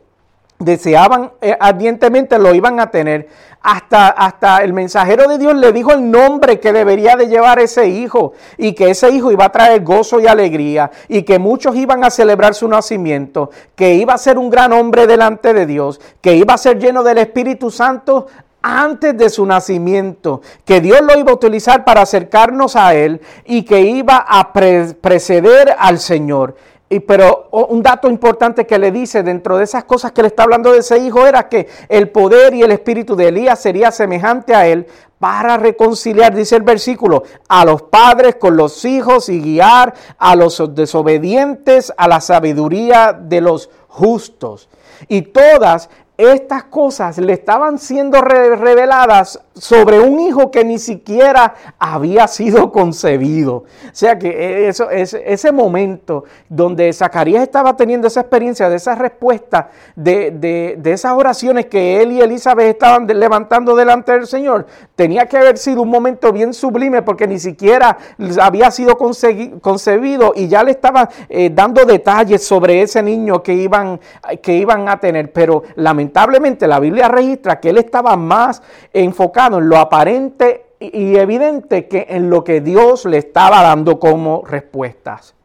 deseaban 0.60 1.32
eh, 1.42 1.56
ardientemente 1.60 2.40
lo 2.40 2.54
iban 2.54 2.80
a 2.80 2.92
tener. 2.92 3.28
Hasta, 3.62 4.08
hasta 4.08 4.64
el 4.64 4.72
mensajero 4.72 5.28
de 5.28 5.38
Dios 5.38 5.56
le 5.56 5.74
dijo 5.74 5.92
el 5.92 6.10
nombre 6.10 6.60
que 6.60 6.72
debería 6.72 7.16
de 7.16 7.28
llevar 7.28 7.60
ese 7.60 7.88
hijo 7.90 8.34
y 8.58 8.74
que 8.74 8.92
ese 8.92 9.10
hijo 9.10 9.32
iba 9.32 9.46
a 9.46 9.52
traer 9.52 9.84
gozo 9.84 10.20
y 10.22 10.28
alegría 10.28 10.90
y 11.10 11.24
que 11.24 11.38
muchos 11.38 11.76
iban 11.76 12.04
a 12.06 12.10
celebrar 12.10 12.54
su 12.54 12.68
nacimiento, 12.68 13.50
que 13.76 13.96
iba 13.96 14.14
a 14.14 14.18
ser 14.18 14.38
un 14.38 14.50
gran 14.50 14.72
hombre 14.72 15.06
delante 15.06 15.54
de 15.54 15.66
Dios, 15.66 16.00
que 16.22 16.36
iba 16.36 16.54
a 16.54 16.58
ser 16.58 16.80
lleno 16.80 17.04
del 17.04 17.18
Espíritu 17.18 17.70
Santo 17.70 18.28
antes 18.62 19.18
de 19.18 19.30
su 19.30 19.46
nacimiento, 19.46 20.42
que 20.66 20.82
Dios 20.82 21.02
lo 21.02 21.18
iba 21.18 21.32
a 21.32 21.36
utilizar 21.36 21.86
para 21.86 22.02
acercarnos 22.02 22.76
a 22.76 22.94
Él 22.96 23.22
y 23.46 23.64
que 23.64 23.82
iba 23.82 24.18
a 24.18 24.52
preceder 24.54 25.76
al 25.78 26.00
Señor. 26.00 26.56
Y, 26.90 27.02
pero 27.02 27.50
un 27.52 27.84
dato 27.84 28.10
importante 28.10 28.66
que 28.66 28.80
le 28.80 28.92
dice 28.92 29.22
dentro 29.22 29.58
de 29.58 29.66
esas 29.66 29.84
cosas 29.84 30.14
que 30.14 30.22
le 30.22 30.30
está 30.30 30.44
hablando 30.44 30.72
de 30.72 30.80
ese 30.80 30.98
hijo 31.00 31.26
era 31.26 31.50
que 31.50 31.68
el 31.90 32.10
poder 32.10 32.54
y 32.54 32.64
el 32.64 32.72
espíritu 32.72 33.16
de 33.16 33.28
Elías 33.28 33.60
sería 33.60 33.92
semejante 33.92 34.56
a 34.56 34.68
él 34.68 34.88
para 35.20 35.58
reconciliar, 35.58 36.34
dice 36.34 36.56
el 36.56 36.62
versículo, 36.62 37.24
a 37.50 37.66
los 37.66 37.82
padres 37.84 38.36
con 38.36 38.56
los 38.56 38.86
hijos 38.86 39.28
y 39.30 39.42
guiar 39.42 39.94
a 40.18 40.36
los 40.36 40.64
desobedientes 40.74 41.92
a 41.98 42.08
la 42.08 42.22
sabiduría 42.22 43.14
de 43.14 43.42
los 43.42 43.70
justos. 43.88 44.70
Y 45.08 45.24
todas 45.24 45.90
estas 46.18 46.64
cosas 46.64 47.20
le 47.20 47.34
estaban 47.34 47.78
siendo 47.78 48.22
reveladas 48.22 49.40
sobre 49.54 50.00
un 50.00 50.20
hijo 50.20 50.50
que 50.50 50.64
ni 50.66 50.80
siquiera 50.80 51.54
había 51.78 52.28
sido 52.28 52.72
concebido. 52.72 53.56
O 53.56 53.66
sea 53.92 54.18
que 54.18 54.30
e, 54.30 54.68
eso, 54.68 54.90
ese 54.90 55.52
momento 55.52 56.24
donde 56.50 56.92
Zacarías 56.92 57.44
estaba 57.44 57.76
teniendo 57.76 58.08
esa 58.08 58.22
experiencia, 58.22 58.68
de 58.70 58.78
esa 58.78 58.96
respuesta, 58.96 59.70
de, 59.96 60.80
esas 60.86 61.14
oraciones 61.14 61.68
que 61.68 62.02
él 62.02 62.14
y 62.14 62.22
Elizabeth 62.22 62.68
estaban 62.68 63.06
levantando 63.08 63.76
delante 63.76 64.12
del 64.14 64.26
Señor, 64.26 64.66
tenía 64.96 65.28
que 65.28 65.38
haber 65.38 65.58
sido 65.58 65.84
un 65.84 65.90
momento 65.90 66.32
bien 66.32 66.54
sublime 66.54 67.04
porque 67.04 67.28
ni 67.28 67.38
siquiera 67.38 67.98
había 68.42 68.72
sido 68.72 68.98
concebido 68.98 70.34
y 70.36 70.48
ya 70.48 70.64
le 70.64 70.72
estaba 70.72 71.10
eh, 71.30 71.52
dando 71.54 71.86
detalles 71.86 72.44
sobre 72.44 72.82
ese 72.82 73.04
niño 73.04 73.44
que 73.44 73.54
iban, 73.54 74.00
que 74.42 74.54
iban 74.54 74.90
a 74.90 75.00
tener. 75.00 75.32
Pero 75.32 75.64
lamentablemente, 75.76 76.07
lamentablemente 76.08 76.68
la 76.68 76.80
Biblia 76.80 77.10
registra 77.10 77.60
que 77.60 77.70
él 77.70 77.78
estaba 77.78 78.16
más 78.16 78.62
enfocado 78.94 79.58
en 79.58 79.68
lo 79.68 79.78
aparente 79.78 80.68
y 80.80 81.18
evidente 81.18 81.88
que 81.88 82.06
en 82.10 82.30
lo 82.30 82.44
que 82.44 82.62
Dios 82.62 83.06
le 83.06 83.18
estaba 83.18 83.62
dando 83.62 84.00
como 84.00 84.44
respuestas. 84.46 85.36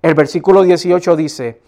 El 0.00 0.14
versículo 0.14 0.62
18 0.62 1.14
dice, 1.14 1.60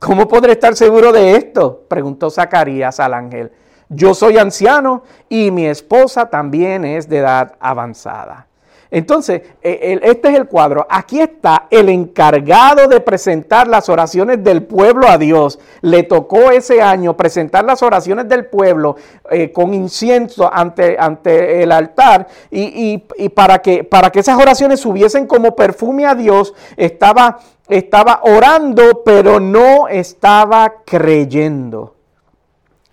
¿cómo 0.00 0.26
podré 0.26 0.52
estar 0.52 0.74
seguro 0.74 1.12
de 1.12 1.36
esto? 1.36 1.84
Preguntó 1.86 2.28
Zacarías 2.28 2.98
al 2.98 3.14
ángel. 3.14 3.52
Yo 3.88 4.14
soy 4.14 4.38
anciano 4.38 5.04
y 5.28 5.52
mi 5.52 5.66
esposa 5.66 6.28
también 6.28 6.84
es 6.84 7.08
de 7.08 7.18
edad 7.18 7.54
avanzada. 7.60 8.48
Entonces, 8.96 9.42
e, 9.60 10.00
este 10.04 10.30
es 10.30 10.36
el 10.36 10.46
cuadro. 10.46 10.86
Aquí 10.88 11.20
está 11.20 11.66
el 11.68 11.90
encargado 11.90 12.88
de 12.88 12.98
presentar 13.00 13.68
las 13.68 13.90
oraciones 13.90 14.42
del 14.42 14.62
pueblo 14.62 15.06
a 15.06 15.18
Dios. 15.18 15.58
Le 15.82 16.02
tocó 16.02 16.50
ese 16.50 16.80
año 16.80 17.14
presentar 17.14 17.66
las 17.66 17.82
oraciones 17.82 18.26
del 18.26 18.46
pueblo 18.46 18.96
eh, 19.30 19.52
con 19.52 19.74
incienso 19.74 20.50
ante, 20.50 20.96
ante 20.98 21.62
el 21.62 21.72
altar 21.72 22.26
y, 22.50 22.96
para, 23.34 23.58
que, 23.58 23.84
para 23.84 24.08
que 24.08 24.20
esas 24.20 24.40
oraciones 24.40 24.80
subiesen 24.80 25.26
como 25.26 25.54
perfume 25.54 26.06
a 26.06 26.14
Dios, 26.14 26.54
estaba, 26.78 27.40
estaba 27.68 28.20
orando, 28.22 29.02
pero 29.04 29.40
no 29.40 29.88
estaba 29.88 30.72
creyendo. 30.86 31.95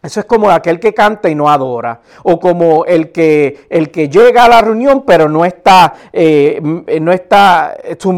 Eso 0.04 0.20
es 0.20 0.26
como 0.26 0.52
aquel 0.52 0.82
que 0.82 0.94
canta 0.94 1.30
y 1.30 1.36
no 1.36 1.50
adora, 1.50 2.02
o 2.24 2.38
como 2.38 2.84
el 2.84 3.14
que, 3.14 3.66
el 3.70 3.90
que 3.90 4.10
llega 4.10 4.44
a 4.44 4.50
la 4.50 4.60
reunión 4.60 5.06
pero 5.08 5.30
no 5.30 5.46
está, 5.46 5.94
eh, 6.12 6.60
no 7.00 7.14
está 7.14 7.74
su, 7.98 8.12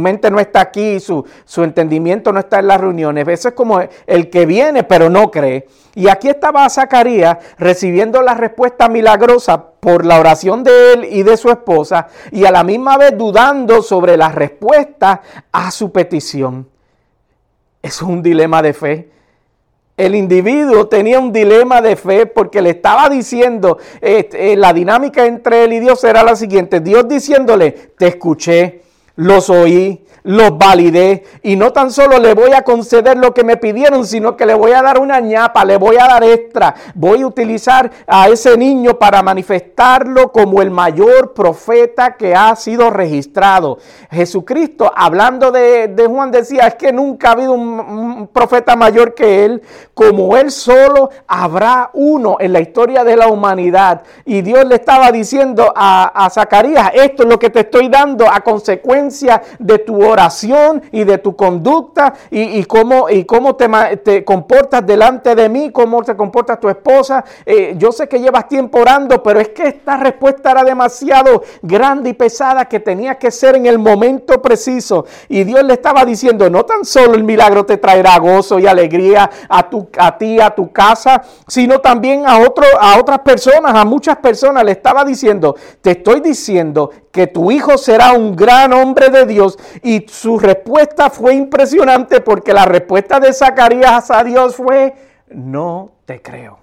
mente 0.00 0.32
no 0.32 0.40
está 0.40 0.60
aquí, 0.62 0.98
su, 0.98 1.24
su, 1.44 1.62
entendimiento 1.62 2.32
no 2.32 2.40
está 2.40 2.58
en 2.58 2.66
las 2.66 2.80
reuniones. 2.80 3.28
Eso 3.28 3.50
es 3.50 3.54
como 3.54 3.80
el 4.08 4.30
que 4.30 4.46
viene 4.46 4.82
pero 4.82 5.08
no 5.08 5.30
cree. 5.30 5.68
Y 5.94 6.08
aquí 6.08 6.28
estaba 6.28 6.68
Zacarías 6.68 7.38
recibiendo 7.56 8.20
la 8.20 8.34
respuesta 8.34 8.88
milagrosa 8.88 9.64
por 9.78 10.04
la 10.04 10.18
oración 10.18 10.64
de 10.64 10.92
él 10.92 11.04
y 11.08 11.22
de 11.22 11.36
su 11.36 11.50
esposa, 11.50 12.08
y 12.32 12.46
a 12.46 12.50
la 12.50 12.64
misma 12.64 12.96
vez 12.98 13.16
dudando 13.16 13.80
sobre 13.82 14.16
la 14.16 14.30
respuesta 14.30 15.22
a 15.52 15.70
su 15.70 15.92
petición. 15.92 16.68
Es 17.80 18.02
un 18.02 18.24
dilema 18.24 18.60
de 18.60 18.72
fe 18.72 19.17
el 19.98 20.14
individuo 20.14 20.86
tenía 20.86 21.18
un 21.18 21.32
dilema 21.32 21.82
de 21.82 21.96
fe 21.96 22.24
porque 22.24 22.62
le 22.62 22.70
estaba 22.70 23.10
diciendo, 23.10 23.78
este, 24.00 24.52
eh, 24.52 24.56
la 24.56 24.72
dinámica 24.72 25.26
entre 25.26 25.64
él 25.64 25.72
y 25.74 25.80
Dios 25.80 26.02
era 26.04 26.22
la 26.22 26.36
siguiente, 26.36 26.80
Dios 26.80 27.06
diciéndole, 27.08 27.72
te 27.98 28.06
escuché, 28.06 28.82
los 29.16 29.50
oí, 29.50 30.04
los 30.28 30.58
validé 30.58 31.24
y 31.42 31.56
no 31.56 31.72
tan 31.72 31.90
solo 31.90 32.18
le 32.18 32.34
voy 32.34 32.52
a 32.52 32.60
conceder 32.60 33.16
lo 33.16 33.32
que 33.32 33.44
me 33.44 33.56
pidieron, 33.56 34.04
sino 34.04 34.36
que 34.36 34.44
le 34.44 34.52
voy 34.52 34.72
a 34.72 34.82
dar 34.82 35.00
una 35.00 35.20
ñapa, 35.20 35.64
le 35.64 35.78
voy 35.78 35.96
a 35.96 36.06
dar 36.06 36.22
extra. 36.22 36.74
Voy 36.94 37.22
a 37.22 37.26
utilizar 37.26 37.90
a 38.06 38.28
ese 38.28 38.58
niño 38.58 38.98
para 38.98 39.22
manifestarlo 39.22 40.30
como 40.30 40.60
el 40.60 40.70
mayor 40.70 41.32
profeta 41.32 42.18
que 42.18 42.34
ha 42.34 42.54
sido 42.56 42.90
registrado. 42.90 43.78
Jesucristo, 44.10 44.92
hablando 44.94 45.50
de, 45.50 45.94
Juan, 46.06 46.30
decía, 46.30 46.66
es 46.66 46.74
que 46.74 46.92
nunca 46.92 47.30
ha 47.30 47.32
habido 47.32 47.54
un, 47.54 48.28
profeta 48.30 48.76
mayor 48.76 49.14
que 49.14 49.46
él. 49.46 49.62
Como 49.94 50.36
él 50.36 50.50
solo, 50.50 51.08
habrá 51.26 51.88
uno 51.94 52.36
en 52.38 52.52
la 52.52 52.60
historia 52.60 53.02
de 53.02 53.16
la 53.16 53.28
humanidad. 53.28 54.02
Y 54.26 54.42
Dios 54.42 54.66
le 54.66 54.74
estaba 54.74 55.10
diciendo 55.10 55.72
a, 55.74 56.26
a 56.26 56.28
Zacarías, 56.28 56.90
esto 56.92 57.22
es 57.22 57.28
lo 57.30 57.38
que 57.38 57.48
te 57.48 57.60
estoy 57.60 57.88
dando 57.88 58.30
a 58.30 58.42
consecuencia 58.42 59.40
de 59.58 59.78
tu 59.78 59.96
oración 60.04 60.17
y 60.92 61.04
de 61.04 61.18
tu 61.18 61.36
conducta 61.36 62.14
y, 62.30 62.64
cómo, 62.64 63.08
y 63.08 63.24
cómo 63.24 63.54
te, 63.54 64.24
comportas 64.24 64.84
delante 64.86 65.34
de 65.34 65.48
mí, 65.48 65.70
cómo 65.70 66.02
te 66.02 66.16
comporta 66.16 66.58
tu 66.58 66.68
esposa. 66.68 67.24
Eh, 67.46 67.74
yo 67.76 67.92
sé 67.92 68.08
que 68.08 68.18
llevas 68.18 68.48
tiempo 68.48 68.80
orando, 68.80 69.22
pero 69.22 69.40
es 69.40 69.50
que 69.50 69.68
esta 69.68 69.96
respuesta 69.96 70.50
era 70.50 70.64
demasiado 70.64 71.42
grande 71.62 72.10
y 72.10 72.12
pesada 72.14 72.64
que 72.64 72.80
tenía 72.80 73.16
que 73.16 73.30
ser 73.30 73.56
en 73.56 73.66
el 73.66 73.78
momento 73.78 74.42
preciso. 74.42 75.04
Y 75.28 75.44
Dios 75.44 75.62
le 75.64 75.74
estaba 75.74 76.04
diciendo, 76.04 76.50
no 76.50 76.64
tan 76.64 76.84
solo 76.84 77.14
el 77.14 77.24
milagro 77.24 77.64
te 77.64 77.76
traerá 77.76 78.18
gozo 78.18 78.58
y 78.58 78.66
alegría 78.66 79.30
a, 79.48 79.68
tu, 79.68 79.88
a 79.98 80.16
ti, 80.18 80.40
a 80.40 80.50
tu 80.50 80.72
casa, 80.72 81.22
sino 81.46 81.78
también 81.78 82.26
a, 82.26 82.38
otro, 82.38 82.64
a 82.80 82.98
otras 82.98 83.20
personas, 83.20 83.74
a 83.74 83.84
muchas 83.84 84.16
personas. 84.16 84.64
Le 84.64 84.72
estaba 84.72 85.04
diciendo, 85.04 85.54
te 85.80 85.92
estoy 85.92 86.20
diciendo 86.20 86.90
que 87.18 87.26
tu 87.26 87.50
hijo 87.50 87.76
será 87.76 88.12
un 88.12 88.36
gran 88.36 88.72
hombre 88.72 89.08
de 89.08 89.26
Dios. 89.26 89.58
Y 89.82 90.06
su 90.08 90.38
respuesta 90.38 91.10
fue 91.10 91.34
impresionante 91.34 92.20
porque 92.20 92.52
la 92.52 92.64
respuesta 92.64 93.18
de 93.18 93.32
Zacarías 93.32 94.08
a 94.12 94.22
Dios 94.22 94.54
fue, 94.54 94.94
no 95.28 95.90
te 96.04 96.22
creo, 96.22 96.60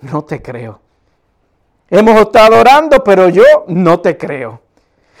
no 0.00 0.24
te 0.24 0.40
creo. 0.40 0.80
Hemos 1.90 2.18
estado 2.22 2.58
orando, 2.58 3.04
pero 3.04 3.28
yo 3.28 3.44
no 3.66 4.00
te 4.00 4.16
creo. 4.16 4.62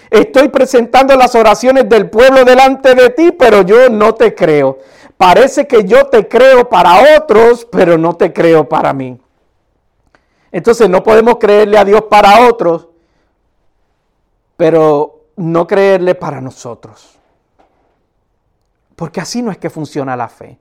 Estoy 0.08 0.48
presentando 0.48 1.14
las 1.16 1.34
oraciones 1.34 1.86
del 1.86 2.08
pueblo 2.08 2.46
delante 2.46 2.94
de 2.94 3.10
ti, 3.10 3.30
pero 3.30 3.60
yo 3.60 3.90
no 3.90 4.14
te 4.14 4.34
creo. 4.34 4.78
Parece 5.18 5.66
que 5.66 5.84
yo 5.84 6.06
te 6.06 6.26
creo 6.28 6.66
para 6.66 7.18
otros, 7.18 7.66
pero 7.70 7.98
no 7.98 8.14
te 8.14 8.32
creo 8.32 8.66
para 8.66 8.94
mí. 8.94 9.20
Entonces 10.50 10.88
no 10.88 11.02
podemos 11.02 11.36
creerle 11.36 11.76
a 11.76 11.84
Dios 11.84 12.04
para 12.08 12.48
otros, 12.48 12.88
pero 14.56 15.26
no 15.36 15.66
creerle 15.66 16.14
para 16.14 16.40
nosotros. 16.40 17.18
Porque 18.96 19.20
así 19.20 19.42
no 19.42 19.50
es 19.50 19.58
que 19.58 19.70
funciona 19.70 20.16
la 20.16 20.28
fe. 20.28 20.58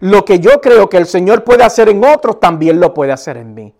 Lo 0.00 0.24
que 0.24 0.40
yo 0.40 0.60
creo 0.60 0.88
que 0.88 0.96
el 0.96 1.06
Señor 1.06 1.44
puede 1.44 1.62
hacer 1.62 1.88
en 1.88 2.04
otros, 2.04 2.40
también 2.40 2.80
lo 2.80 2.92
puede 2.92 3.12
hacer 3.12 3.36
en 3.36 3.54
mí. 3.54 3.72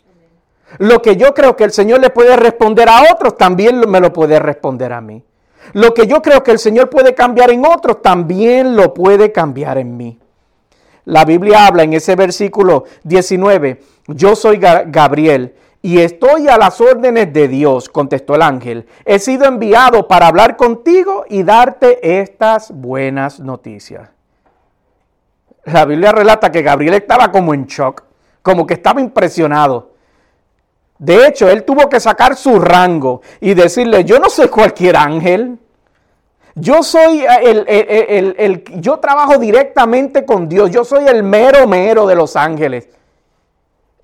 Lo 0.79 1.03
que 1.03 1.17
yo 1.17 1.35
creo 1.35 1.57
que 1.57 1.65
el 1.65 1.73
Señor 1.73 2.01
le 2.01 2.11
puede 2.11 2.37
responder 2.37 2.89
a 2.89 3.13
otros, 3.13 3.37
también 3.37 3.81
me 3.89 4.01
lo 4.01 4.13
puede 4.13 4.39
responder 4.39 4.93
a 4.93 5.01
mí. 5.01 5.25
Lo 5.73 5.95
que 5.95 6.07
yo 6.07 6.23
creo 6.23 6.43
que 6.43 6.53
el 6.53 6.59
Señor 6.59 6.91
puede 6.91 7.15
cambiar 7.15 7.51
en 7.51 7.65
otros, 7.65 8.03
también 8.03 8.77
lo 8.77 8.95
puede 8.95 9.33
cambiar 9.33 9.79
en 9.79 9.97
mí. 9.97 10.19
La 11.05 11.25
Biblia 11.25 11.67
habla 11.67 11.85
en 11.85 11.93
ese 11.93 12.17
versículo 12.17 12.85
19, 13.05 13.81
yo 14.09 14.35
soy 14.35 14.59
Gabriel 14.59 15.55
y 15.87 16.01
estoy 16.01 16.49
a 16.49 16.59
las 16.59 16.81
órdenes 16.81 17.33
de 17.33 17.47
Dios, 17.47 17.89
contestó 17.89 18.35
el 18.35 18.43
ángel. 18.43 18.89
He 19.05 19.21
sido 19.21 19.45
enviado 19.45 20.09
para 20.09 20.27
hablar 20.27 20.57
contigo 20.57 21.25
y 21.29 21.45
darte 21.45 22.21
estas 22.21 22.73
buenas 22.73 23.39
noticias. 23.39 24.11
La 25.63 25.85
Biblia 25.85 26.11
relata 26.11 26.51
que 26.51 26.63
Gabriel 26.63 26.95
estaba 26.95 27.31
como 27.31 27.55
en 27.55 27.67
shock, 27.67 28.03
como 28.43 28.67
que 28.67 28.75
estaba 28.75 29.01
impresionado. 29.01 29.93
De 30.99 31.29
hecho, 31.29 31.49
él 31.49 31.63
tuvo 31.63 31.89
que 31.89 32.01
sacar 32.01 32.35
su 32.35 32.59
rango 32.59 33.23
y 33.41 33.55
decirle, 33.55 34.03
yo 34.03 34.19
no 34.19 34.29
soy 34.29 34.49
cualquier 34.49 34.97
ángel. 34.97 35.57
Yo 36.57 36.83
soy 36.83 37.25
el, 37.45 37.65
el, 37.69 38.65
yo 38.81 38.99
trabajo 38.99 39.39
directamente 39.39 40.25
con 40.25 40.49
Dios. 40.49 40.73
Yo 40.73 40.85
soy 40.85 41.07
el 41.07 41.23
mero 41.23 41.69
mero 41.69 42.09
de 42.09 42.17
los 42.17 42.35
ángeles. 42.35 42.89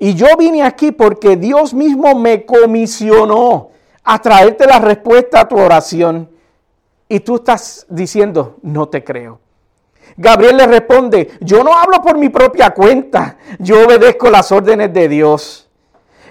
Y 0.03 0.15
yo 0.15 0.27
vine 0.37 0.65
aquí 0.65 0.91
porque 0.91 1.37
Dios 1.37 1.73
mismo 1.73 2.17
me 2.17 2.45
comisionó 2.45 3.71
a 4.03 4.21
traerte 4.21 4.67
la 4.67 4.81
respuesta 4.81 5.43
a 5.43 5.47
tu 5.47 5.57
oración. 5.57 6.29
Y 7.09 7.21
tú 7.21 7.37
estás 7.37 7.87
diciendo, 7.89 8.57
no 8.63 8.89
te 8.89 9.05
creo. 9.05 9.39
Gabriel 10.17 10.57
le 10.57 10.67
responde, 10.67 11.31
yo 11.41 11.63
no 11.63 11.79
hablo 11.79 12.03
por 12.03 12.19
mi 12.19 12.31
propia 12.31 12.71
cuenta, 12.71 13.37
yo 13.61 13.85
obedezco 13.85 14.29
las 14.29 14.51
órdenes 14.51 14.93
de 14.93 15.09
Dios 15.09 15.69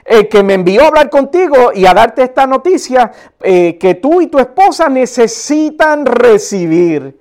el 0.04 0.28
que 0.28 0.44
me 0.44 0.56
envió 0.56 0.84
a 0.84 0.88
hablar 0.88 1.10
contigo 1.10 1.72
y 1.74 1.86
a 1.86 1.94
darte 1.94 2.24
esta 2.24 2.46
noticia 2.46 3.14
eh, 3.40 3.78
que 3.78 3.96
tú 3.96 4.20
y 4.20 4.28
tu 4.28 4.38
esposa 4.38 4.90
necesitan 4.90 6.06
recibir 6.06 7.21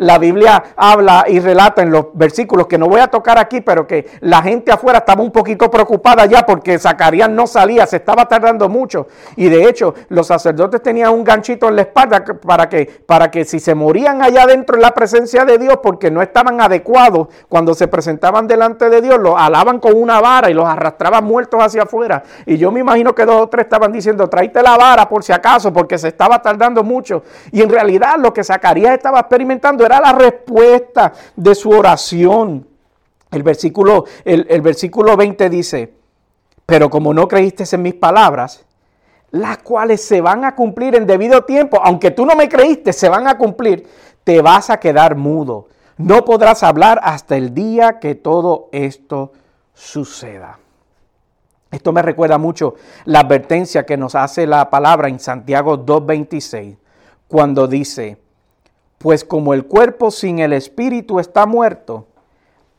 la 0.00 0.18
Biblia 0.18 0.62
habla 0.76 1.26
y 1.28 1.40
relata 1.40 1.82
en 1.82 1.90
los 1.90 2.06
versículos 2.14 2.66
que 2.66 2.78
no 2.78 2.88
voy 2.88 3.00
a 3.00 3.08
tocar 3.08 3.38
aquí, 3.38 3.60
pero 3.60 3.86
que 3.86 4.08
la 4.20 4.40
gente 4.40 4.72
afuera 4.72 5.00
estaba 5.00 5.22
un 5.22 5.30
poquito 5.30 5.70
preocupada 5.70 6.24
ya 6.24 6.46
porque 6.46 6.78
Zacarías 6.78 7.28
no 7.28 7.46
salía, 7.46 7.86
se 7.86 7.96
estaba 7.96 8.26
tardando 8.26 8.70
mucho. 8.70 9.08
Y 9.36 9.50
de 9.50 9.68
hecho, 9.68 9.94
los 10.08 10.26
sacerdotes 10.26 10.82
tenían 10.82 11.12
un 11.12 11.22
ganchito 11.22 11.68
en 11.68 11.76
la 11.76 11.82
espalda 11.82 12.24
para 12.24 12.66
que, 12.70 12.86
para 12.86 13.30
que 13.30 13.44
si 13.44 13.60
se 13.60 13.74
morían 13.74 14.22
allá 14.22 14.46
dentro 14.46 14.76
en 14.76 14.82
la 14.82 14.92
presencia 14.92 15.44
de 15.44 15.58
Dios 15.58 15.80
porque 15.82 16.10
no 16.10 16.22
estaban 16.22 16.62
adecuados 16.62 17.28
cuando 17.50 17.74
se 17.74 17.86
presentaban 17.86 18.46
delante 18.46 18.88
de 18.88 19.02
Dios, 19.02 19.18
los 19.18 19.34
alaban 19.36 19.80
con 19.80 19.92
una 19.94 20.18
vara 20.22 20.50
y 20.50 20.54
los 20.54 20.66
arrastraban 20.66 21.24
muertos 21.24 21.62
hacia 21.62 21.82
afuera. 21.82 22.22
Y 22.46 22.56
yo 22.56 22.72
me 22.72 22.80
imagino 22.80 23.14
que 23.14 23.26
dos 23.26 23.42
o 23.42 23.48
tres 23.50 23.64
estaban 23.64 23.92
diciendo, 23.92 24.28
tráete 24.30 24.62
la 24.62 24.78
vara 24.78 25.06
por 25.06 25.22
si 25.22 25.34
acaso, 25.34 25.74
porque 25.74 25.98
se 25.98 26.08
estaba 26.08 26.40
tardando 26.40 26.82
mucho. 26.82 27.22
Y 27.52 27.60
en 27.60 27.68
realidad 27.68 28.14
lo 28.18 28.32
que 28.32 28.42
Zacarías 28.42 28.94
estaba 28.94 29.20
experimentando 29.20 29.84
era 29.84 29.89
la 29.98 30.12
respuesta 30.12 31.12
de 31.34 31.54
su 31.54 31.70
oración. 31.70 32.68
El 33.30 33.42
versículo, 33.42 34.04
el, 34.24 34.60
versículo 34.60 35.16
20 35.16 35.48
dice, 35.48 35.94
pero 36.66 36.90
como 36.90 37.14
no 37.14 37.26
creíste 37.26 37.64
en 37.72 37.82
mis 37.82 37.94
palabras, 37.94 38.66
las 39.30 39.58
cuales 39.58 40.04
se 40.04 40.20
van 40.20 40.44
a 40.44 40.54
cumplir 40.54 40.96
en 40.96 41.06
debido 41.06 41.44
tiempo, 41.44 41.80
aunque 41.82 42.10
tú 42.10 42.26
no 42.26 42.34
me 42.36 42.48
creíste, 42.48 42.92
se 42.92 43.08
van 43.08 43.26
a 43.26 43.38
cumplir, 43.38 43.88
te 44.24 44.42
vas 44.42 44.70
a 44.70 44.78
quedar 44.78 45.16
mudo. 45.16 45.68
No 45.96 46.24
podrás 46.24 46.62
hablar 46.62 47.00
hasta 47.02 47.36
el 47.36 47.54
día 47.54 47.98
que 48.00 48.14
todo 48.14 48.68
esto 48.72 49.32
suceda. 49.74 50.58
Esto 51.70 51.92
me 51.92 52.02
recuerda 52.02 52.38
mucho 52.38 52.74
la 53.04 53.20
advertencia 53.20 53.86
que 53.86 53.96
nos 53.96 54.14
hace 54.16 54.46
la 54.46 54.70
palabra 54.70 55.08
en 55.08 55.20
Santiago 55.20 55.78
2.26, 55.84 56.76
cuando 57.28 57.68
dice, 57.68 58.18
pues 59.00 59.24
como 59.24 59.54
el 59.54 59.64
cuerpo 59.64 60.10
sin 60.10 60.40
el 60.40 60.52
espíritu 60.52 61.20
está 61.20 61.46
muerto, 61.46 62.06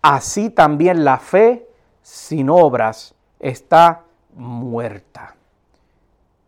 así 0.04 0.52
también 0.52 1.04
la 1.04 1.18
fe 1.18 1.68
sin 2.04 2.48
obras 2.52 3.16
está 3.40 4.04
muerta. 4.36 5.36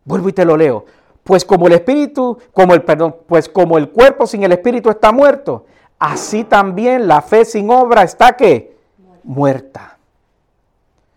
Vuelvo 0.04 0.28
y 0.28 0.32
te 0.32 0.44
lo 0.44 0.56
leo. 0.56 0.84
Pues 1.24 1.44
como 1.44 1.66
el 1.66 1.72
espíritu, 1.72 2.38
como 2.52 2.72
el 2.72 2.84
perdón, 2.84 3.16
pues 3.26 3.48
como 3.48 3.76
el 3.76 3.90
cuerpo 3.90 4.28
sin 4.28 4.44
el 4.44 4.52
espíritu 4.52 4.90
está 4.90 5.10
muerto, 5.10 5.66
así 5.98 6.44
también 6.44 7.08
la 7.08 7.20
fe 7.20 7.44
sin 7.44 7.68
obra 7.68 8.04
está 8.04 8.36
que 8.36 8.76
muerta. 9.24 9.98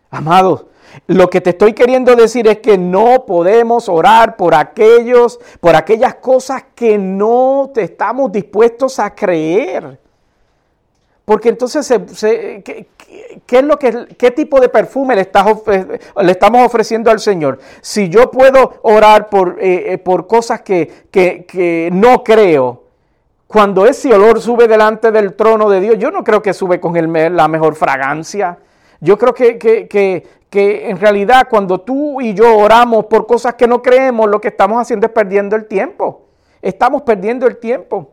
Amados, 0.09 0.65
lo 1.07 1.29
que 1.29 1.41
te 1.41 1.51
estoy 1.51 1.73
queriendo 1.73 2.15
decir 2.15 2.47
es 2.47 2.59
que 2.59 2.77
no 2.77 3.25
podemos 3.25 3.89
orar 3.89 4.35
por 4.35 4.55
aquellos, 4.55 5.39
por 5.59 5.75
aquellas 5.75 6.15
cosas 6.15 6.65
que 6.75 6.97
no 6.97 7.71
te 7.73 7.83
estamos 7.83 8.31
dispuestos 8.31 8.99
a 8.99 9.13
creer. 9.13 9.99
Porque 11.27 11.49
entonces, 11.49 11.85
¿qué, 12.63 12.87
es 13.49 13.63
lo 13.63 13.77
que, 13.77 14.15
¿qué 14.17 14.31
tipo 14.31 14.61
de 14.61 14.69
perfume 14.69 15.13
le, 15.13 15.23
estamos 15.23 16.65
ofreciendo 16.65 17.11
al 17.11 17.19
Señor? 17.19 17.59
Si 17.81 18.07
yo 18.07 18.31
puedo 18.31 18.79
orar 18.83 19.27
por, 19.27 19.57
eh, 19.59 19.91
eh, 19.91 19.97
por 19.97 20.25
cosas 20.25 20.61
que, 20.61 20.89
que, 21.11 21.89
no 21.91 22.23
creo, 22.23 22.83
cuando 23.45 23.85
ese 23.85 24.13
olor 24.13 24.39
sube 24.39 24.69
delante 24.69 25.11
del 25.11 25.33
trono 25.33 25.69
de 25.69 25.81
Dios, 25.81 25.97
yo 25.99 26.11
no 26.11 26.23
creo 26.23 26.41
que 26.41 26.53
sube 26.53 26.79
con 26.79 26.95
la 27.35 27.47
mejor 27.49 27.75
fragancia. 27.75 28.59
Yo 29.01 29.17
creo 29.17 29.33
que, 29.33 29.57
que 29.57 30.25
en 30.51 30.97
realidad 30.97 31.47
cuando 31.49 31.81
tú 31.81 32.21
y 32.21 32.33
yo 32.33 32.57
oramos 32.57 33.05
por 33.05 33.27
cosas 33.27 33.55
que 33.55 33.67
no 33.67 33.81
creemos, 33.81 34.29
lo 34.29 34.41
que 34.41 34.47
estamos 34.47 34.81
haciendo 34.81 35.07
es 35.07 35.11
perdiendo 35.11 35.55
el 35.55 35.67
tiempo. 35.67 36.23
Estamos 36.61 37.01
perdiendo 37.03 37.47
el 37.47 37.57
tiempo. 37.57 38.11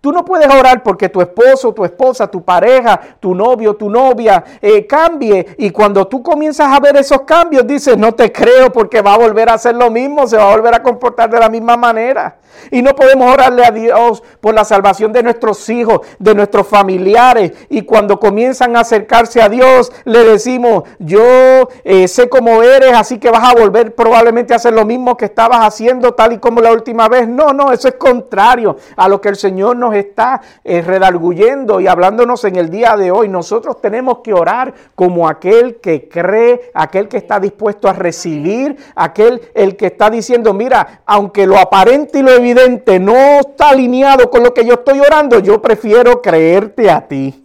Tú 0.00 0.12
no 0.12 0.22
puedes 0.22 0.48
orar 0.48 0.82
porque 0.82 1.08
tu 1.08 1.22
esposo, 1.22 1.72
tu 1.72 1.82
esposa, 1.82 2.26
tu 2.26 2.44
pareja, 2.44 3.00
tu 3.20 3.34
novio, 3.34 3.74
tu 3.74 3.88
novia 3.88 4.44
eh, 4.60 4.86
cambie. 4.86 5.54
Y 5.56 5.70
cuando 5.70 6.06
tú 6.06 6.22
comienzas 6.22 6.70
a 6.70 6.78
ver 6.78 6.96
esos 6.96 7.22
cambios, 7.22 7.66
dices, 7.66 7.96
no 7.96 8.12
te 8.12 8.30
creo 8.30 8.70
porque 8.70 9.00
va 9.00 9.14
a 9.14 9.18
volver 9.18 9.48
a 9.48 9.54
hacer 9.54 9.74
lo 9.74 9.90
mismo, 9.90 10.26
se 10.26 10.36
va 10.36 10.52
a 10.52 10.56
volver 10.56 10.74
a 10.74 10.82
comportar 10.82 11.30
de 11.30 11.40
la 11.40 11.48
misma 11.48 11.78
manera. 11.78 12.36
Y 12.70 12.82
no 12.82 12.94
podemos 12.94 13.32
orarle 13.32 13.64
a 13.64 13.70
Dios 13.70 14.22
por 14.40 14.54
la 14.54 14.64
salvación 14.64 15.12
de 15.12 15.22
nuestros 15.22 15.68
hijos, 15.68 16.00
de 16.18 16.34
nuestros 16.34 16.66
familiares. 16.66 17.52
Y 17.68 17.82
cuando 17.82 18.18
comienzan 18.20 18.76
a 18.76 18.80
acercarse 18.80 19.40
a 19.40 19.48
Dios, 19.48 19.92
le 20.04 20.24
decimos, 20.24 20.84
yo 20.98 21.68
eh, 21.84 22.08
sé 22.08 22.28
cómo 22.28 22.62
eres, 22.62 22.94
así 22.94 23.18
que 23.18 23.30
vas 23.30 23.50
a 23.50 23.54
volver 23.54 23.94
probablemente 23.94 24.52
a 24.52 24.56
hacer 24.56 24.72
lo 24.72 24.84
mismo 24.84 25.16
que 25.16 25.26
estabas 25.26 25.60
haciendo 25.60 26.12
tal 26.12 26.32
y 26.32 26.38
como 26.38 26.60
la 26.60 26.72
última 26.72 27.08
vez. 27.08 27.28
No, 27.28 27.52
no, 27.52 27.72
eso 27.72 27.88
es 27.88 27.94
contrario 27.94 28.76
a 28.96 29.08
lo 29.08 29.20
que 29.20 29.28
el 29.28 29.36
Señor 29.36 29.76
nos 29.76 29.94
está 29.94 30.40
eh, 30.64 30.82
redarguyendo 30.82 31.80
y 31.80 31.86
hablándonos 31.86 32.44
en 32.44 32.56
el 32.56 32.70
día 32.70 32.96
de 32.96 33.10
hoy. 33.10 33.28
Nosotros 33.28 33.80
tenemos 33.80 34.18
que 34.18 34.32
orar 34.32 34.74
como 34.94 35.28
aquel 35.28 35.76
que 35.76 36.08
cree, 36.08 36.70
aquel 36.74 37.08
que 37.08 37.16
está 37.16 37.40
dispuesto 37.40 37.88
a 37.88 37.92
recibir, 37.92 38.76
aquel 38.94 39.40
el 39.54 39.76
que 39.76 39.86
está 39.86 40.10
diciendo, 40.10 40.52
mira, 40.52 41.02
aunque 41.06 41.46
lo 41.46 41.58
aparente 41.58 42.18
y 42.18 42.22
lo 42.22 42.36
evidente 42.44 43.00
no 43.00 43.40
está 43.40 43.70
alineado 43.70 44.30
con 44.30 44.42
lo 44.42 44.52
que 44.52 44.64
yo 44.64 44.74
estoy 44.74 45.00
orando, 45.00 45.38
yo 45.38 45.62
prefiero 45.62 46.20
creerte 46.20 46.90
a 46.90 47.06
ti. 47.06 47.40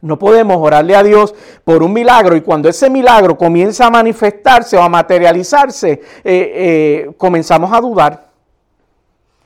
No 0.00 0.18
podemos 0.18 0.56
orarle 0.58 0.96
a 0.96 1.02
Dios 1.02 1.34
por 1.62 1.82
un 1.82 1.92
milagro 1.92 2.34
y 2.34 2.40
cuando 2.40 2.70
ese 2.70 2.88
milagro 2.88 3.36
comienza 3.36 3.86
a 3.86 3.90
manifestarse 3.90 4.76
o 4.78 4.82
a 4.82 4.88
materializarse, 4.88 5.90
eh, 5.92 6.00
eh, 6.24 7.10
comenzamos 7.18 7.70
a 7.72 7.80
dudar. 7.80 8.30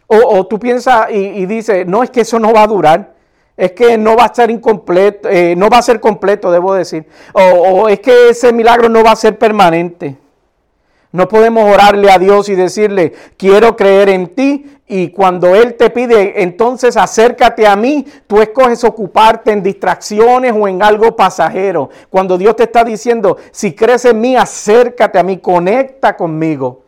O, 0.07 0.47
tú 0.47 0.61
piensas 0.61 1.11
y, 1.11 1.45
dices, 1.47 1.85
no, 1.89 2.05
es 2.05 2.11
que 2.11 2.21
eso 2.21 2.39
no 2.39 2.53
va 2.53 2.63
a 2.63 2.67
durar. 2.69 3.15
Es 3.57 3.73
que 3.73 3.99
no 3.99 4.17
va 4.17 4.27
a 4.27 4.35
ser 4.35 4.51
incompleto, 4.51 5.29
eh, 5.29 5.57
no 5.57 5.69
va 5.69 5.79
a 5.79 5.83
ser 5.83 5.99
completo, 5.99 6.53
debo 6.53 6.75
decir. 6.75 7.05
o 7.33 7.89
es 7.89 7.99
que 7.99 8.29
ese 8.29 8.53
milagro 8.53 8.89
no 8.89 9.03
va 9.03 9.13
a 9.13 9.17
ser 9.17 9.37
permanente. 9.37 10.17
No 11.15 11.29
podemos 11.29 11.73
orarle 11.73 12.11
a 12.11 12.19
Dios 12.19 12.49
y 12.49 12.57
decirle, 12.57 13.13
quiero 13.37 13.77
creer 13.77 14.09
en 14.09 14.35
ti. 14.35 14.79
Y 14.89 15.11
cuando 15.11 15.55
Él 15.55 15.77
te 15.77 15.89
pide, 15.91 16.43
entonces 16.43 16.97
acércate 16.97 17.69
a 17.69 17.77
mí, 17.77 18.05
tú 18.27 18.43
escoges 18.43 18.83
ocuparte 18.83 19.53
en 19.53 19.63
distracciones 19.63 20.53
o 20.59 20.67
en 20.67 20.83
algo 20.83 21.15
pasajero. 21.15 21.89
Cuando 22.11 22.37
Dios 22.37 22.57
te 22.57 22.65
está 22.65 22.83
diciendo, 22.83 23.37
si 23.53 23.77
crees 23.77 24.05
en 24.07 24.21
mí, 24.21 24.35
acércate 24.35 25.21
a 25.21 25.23
mí, 25.23 25.39
conecta 25.39 26.17
conmigo. 26.17 26.83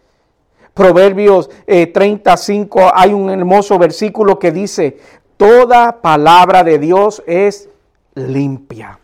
Proverbios 0.75 1.49
35, 1.65 2.81
eh, 2.81 2.91
hay 2.95 3.13
un 3.13 3.31
hermoso 3.31 3.79
versículo 3.79 4.41
que 4.41 4.51
dice, 4.51 4.99
toda 5.37 6.03
palabra 6.03 6.65
de 6.65 6.81
Dios 6.81 7.23
es 7.29 7.69
limpia. 8.17 8.99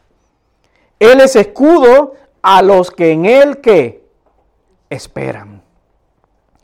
Él 0.99 1.21
es 1.21 1.37
escudo 1.37 2.15
a 2.43 2.61
los 2.61 2.91
que 2.91 3.13
en 3.13 3.25
Él 3.25 3.59
que 3.59 4.02
esperan. 4.93 5.63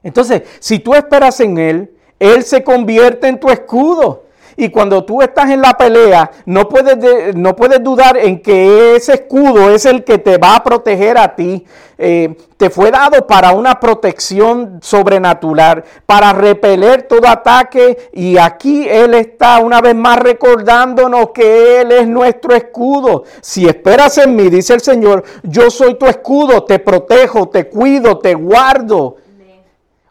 Entonces, 0.03 0.43
si 0.61 0.79
tú 0.79 0.95
esperas 0.95 1.41
en 1.41 1.59
Él, 1.59 1.91
Él 2.19 2.43
se 2.45 2.63
convierte 2.63 3.29
en 3.29 3.41
tu 3.41 3.49
escudo. 3.51 4.25
Y 4.61 4.71
cuando 4.71 5.05
tú 5.05 5.23
estás 5.23 5.51
en 5.51 5.63
la 5.63 5.75
pelea, 5.75 6.33
no 6.47 6.69
puedes, 6.69 7.33
no 7.37 7.55
puedes 7.55 7.81
dudar 7.81 8.17
en 8.17 8.43
que 8.43 8.97
ese 8.97 9.15
escudo 9.15 9.71
es 9.71 9.87
el 9.87 10.03
que 10.03 10.19
te 10.19 10.37
va 10.37 10.57
a 10.57 10.65
proteger 10.65 11.17
a 11.17 11.37
ti. 11.37 11.65
Eh, 11.97 12.37
te 12.57 12.69
fue 12.69 12.91
dado 12.91 13.25
para 13.25 13.53
una 13.53 13.79
protección 13.79 14.81
sobrenatural, 14.83 15.85
para 16.07 16.33
repeler 16.33 17.03
todo 17.05 17.29
ataque. 17.29 18.11
Y 18.13 18.37
aquí 18.37 18.85
Él 18.89 19.15
está 19.15 19.61
una 19.61 19.81
vez 19.81 19.95
más 19.95 20.19
recordándonos 20.19 21.31
que 21.31 21.81
Él 21.81 21.93
es 21.93 22.09
nuestro 22.09 22.53
escudo. 22.57 23.23
Si 23.41 23.65
esperas 23.65 24.19
en 24.19 24.35
mí, 24.35 24.51
dice 24.51 24.75
el 24.75 24.81
Señor, 24.81 25.23
yo 25.45 25.71
soy 25.71 25.95
tu 25.95 26.07
escudo, 26.07 26.65
te 26.65 26.81
protejo, 26.81 27.49
te 27.49 27.69
cuido, 27.69 28.19
te 28.19 28.35
guardo. 28.35 29.19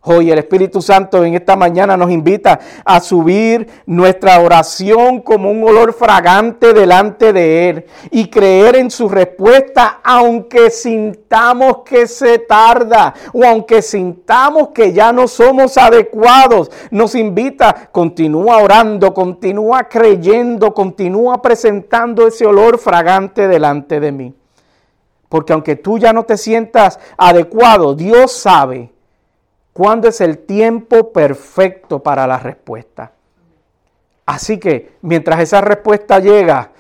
Hoy 0.10 0.32
el 0.32 0.40
Espíritu 0.40 0.82
Santo 0.82 1.22
en 1.26 1.34
esta 1.34 1.58
mañana 1.58 1.98
nos 1.98 2.10
invita 2.10 2.62
a 2.86 3.02
subir 3.02 3.68
nuestra 3.86 4.40
oración 4.40 5.20
como 5.20 5.52
un 5.52 5.62
olor 5.66 5.92
fragante 5.92 6.72
delante 6.72 7.34
de 7.34 7.70
Él 7.70 7.86
y 8.10 8.30
creer 8.30 8.78
en 8.78 8.90
su 8.90 9.10
respuesta 9.10 10.00
aunque 10.02 10.70
sintamos 10.70 11.80
que 11.80 12.08
se 12.08 12.40
tarda 12.40 13.14
o 13.34 13.44
aunque 13.44 13.82
sintamos 13.82 14.70
que 14.70 14.94
ya 14.94 15.12
no 15.12 15.28
somos 15.28 15.78
adecuados. 15.78 16.72
Nos 16.90 17.14
invita, 17.14 17.90
continúa 17.92 18.60
orando, 18.60 19.14
continúa 19.14 19.90
creyendo, 19.90 20.74
continúa 20.74 21.42
presentando 21.42 22.26
ese 22.26 22.46
olor 22.46 22.78
fragante 22.78 23.50
delante 23.50 24.00
de 24.00 24.14
mí. 24.14 24.34
Porque 25.28 25.52
aunque 25.52 25.76
tú 25.76 25.98
ya 25.98 26.14
no 26.14 26.24
te 26.24 26.38
sientas 26.38 26.98
adecuado, 27.18 27.94
Dios 27.94 28.32
sabe 28.32 28.96
cuándo 29.78 30.08
es 30.08 30.22
el 30.22 30.40
tiempo 30.40 31.14
perfecto 31.14 32.02
para 32.02 32.26
la 32.26 32.40
respuesta. 32.40 33.12
Así 34.26 34.58
que 34.58 34.94
mientras 35.04 35.40
esa 35.40 35.62
respuesta 35.62 36.18
llega, 36.18 36.72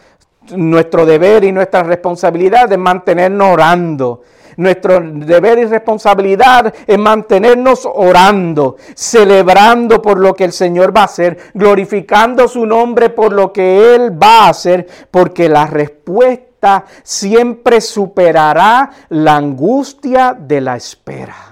nuestro 0.56 1.06
deber 1.06 1.44
y 1.44 1.52
nuestra 1.52 1.84
responsabilidad 1.84 2.72
es 2.72 2.78
mantenernos 2.80 3.54
orando. 3.54 4.24
Nuestro 4.56 5.00
deber 5.00 5.60
y 5.60 5.66
responsabilidad 5.66 6.74
es 6.88 6.98
mantenernos 6.98 7.86
orando, 7.86 8.78
celebrando 8.96 10.02
por 10.02 10.18
lo 10.18 10.34
que 10.34 10.46
el 10.46 10.52
Señor 10.52 10.96
va 10.96 11.02
a 11.02 11.06
hacer, 11.06 11.38
glorificando 11.54 12.48
su 12.48 12.66
nombre 12.66 13.12
por 13.12 13.32
lo 13.32 13.54
que 13.54 13.94
Él 13.94 14.20
va 14.20 14.46
a 14.46 14.50
hacer, 14.50 14.88
porque 15.12 15.48
la 15.48 15.68
respuesta 15.68 16.86
siempre 17.04 17.80
superará 17.80 18.90
la 19.10 19.36
angustia 19.36 20.36
de 20.36 20.62
la 20.62 20.76
espera. 20.76 21.47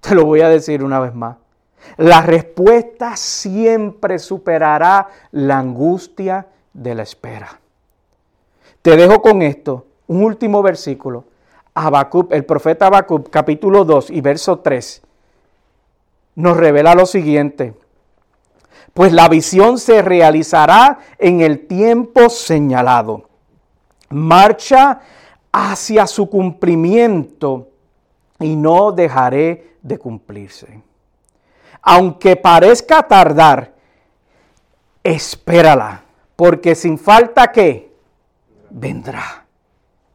Te 0.10 0.14
lo 0.14 0.24
voy 0.24 0.40
a 0.40 0.48
decir 0.48 0.82
una 0.82 1.00
vez 1.00 1.14
más. 1.14 1.36
La 1.96 2.22
respuesta 2.22 3.16
siempre 3.16 4.18
superará 4.18 5.08
la 5.32 5.58
angustia 5.58 6.46
de 6.72 6.94
la 6.94 7.02
espera. 7.02 7.60
Te 8.82 8.96
dejo 8.96 9.20
con 9.20 9.42
esto, 9.42 9.86
un 10.06 10.22
último 10.22 10.62
versículo. 10.62 11.24
Habacuc, 11.74 12.32
el 12.32 12.44
profeta 12.44 12.86
Habacuc, 12.86 13.30
capítulo 13.30 13.84
2 13.84 14.10
y 14.10 14.20
verso 14.20 14.58
3, 14.58 15.02
nos 16.36 16.56
revela 16.56 16.94
lo 16.94 17.06
siguiente. 17.06 17.74
Pues 18.94 19.12
la 19.12 19.28
visión 19.28 19.78
se 19.78 20.02
realizará 20.02 20.98
en 21.18 21.40
el 21.40 21.66
tiempo 21.66 22.28
señalado. 22.28 23.28
Marcha 24.08 25.00
hacia 25.52 26.06
su 26.06 26.28
cumplimiento 26.28 27.69
y 28.40 28.56
no 28.56 28.92
dejaré 28.92 29.76
de 29.82 29.98
cumplirse. 29.98 30.82
Aunque 31.82 32.36
parezca 32.36 33.02
tardar, 33.02 33.72
espérala, 35.02 36.02
porque 36.36 36.74
sin 36.74 36.98
falta 36.98 37.52
que 37.52 37.92
vendrá. 38.70 39.44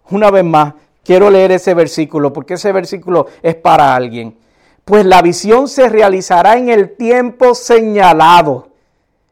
Una 0.09 0.29
vez 0.29 0.43
más, 0.43 0.73
quiero 1.03 1.29
leer 1.29 1.51
ese 1.51 1.73
versículo, 1.73 2.33
porque 2.33 2.55
ese 2.55 2.71
versículo 2.71 3.27
es 3.41 3.55
para 3.55 3.95
alguien. 3.95 4.37
Pues 4.83 5.05
la 5.05 5.21
visión 5.21 5.67
se 5.67 5.89
realizará 5.89 6.57
en 6.57 6.69
el 6.69 6.95
tiempo 6.95 7.55
señalado. 7.55 8.69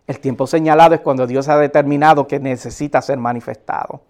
El 0.08 0.20
tiempo 0.20 0.48
señalado 0.48 0.96
es 0.96 1.02
cuando 1.02 1.28
Dios 1.28 1.48
ha 1.48 1.58
determinado 1.58 2.28
que 2.28 2.40
necesita 2.40 3.02
ser 3.02 3.18
manifestado 3.18 4.02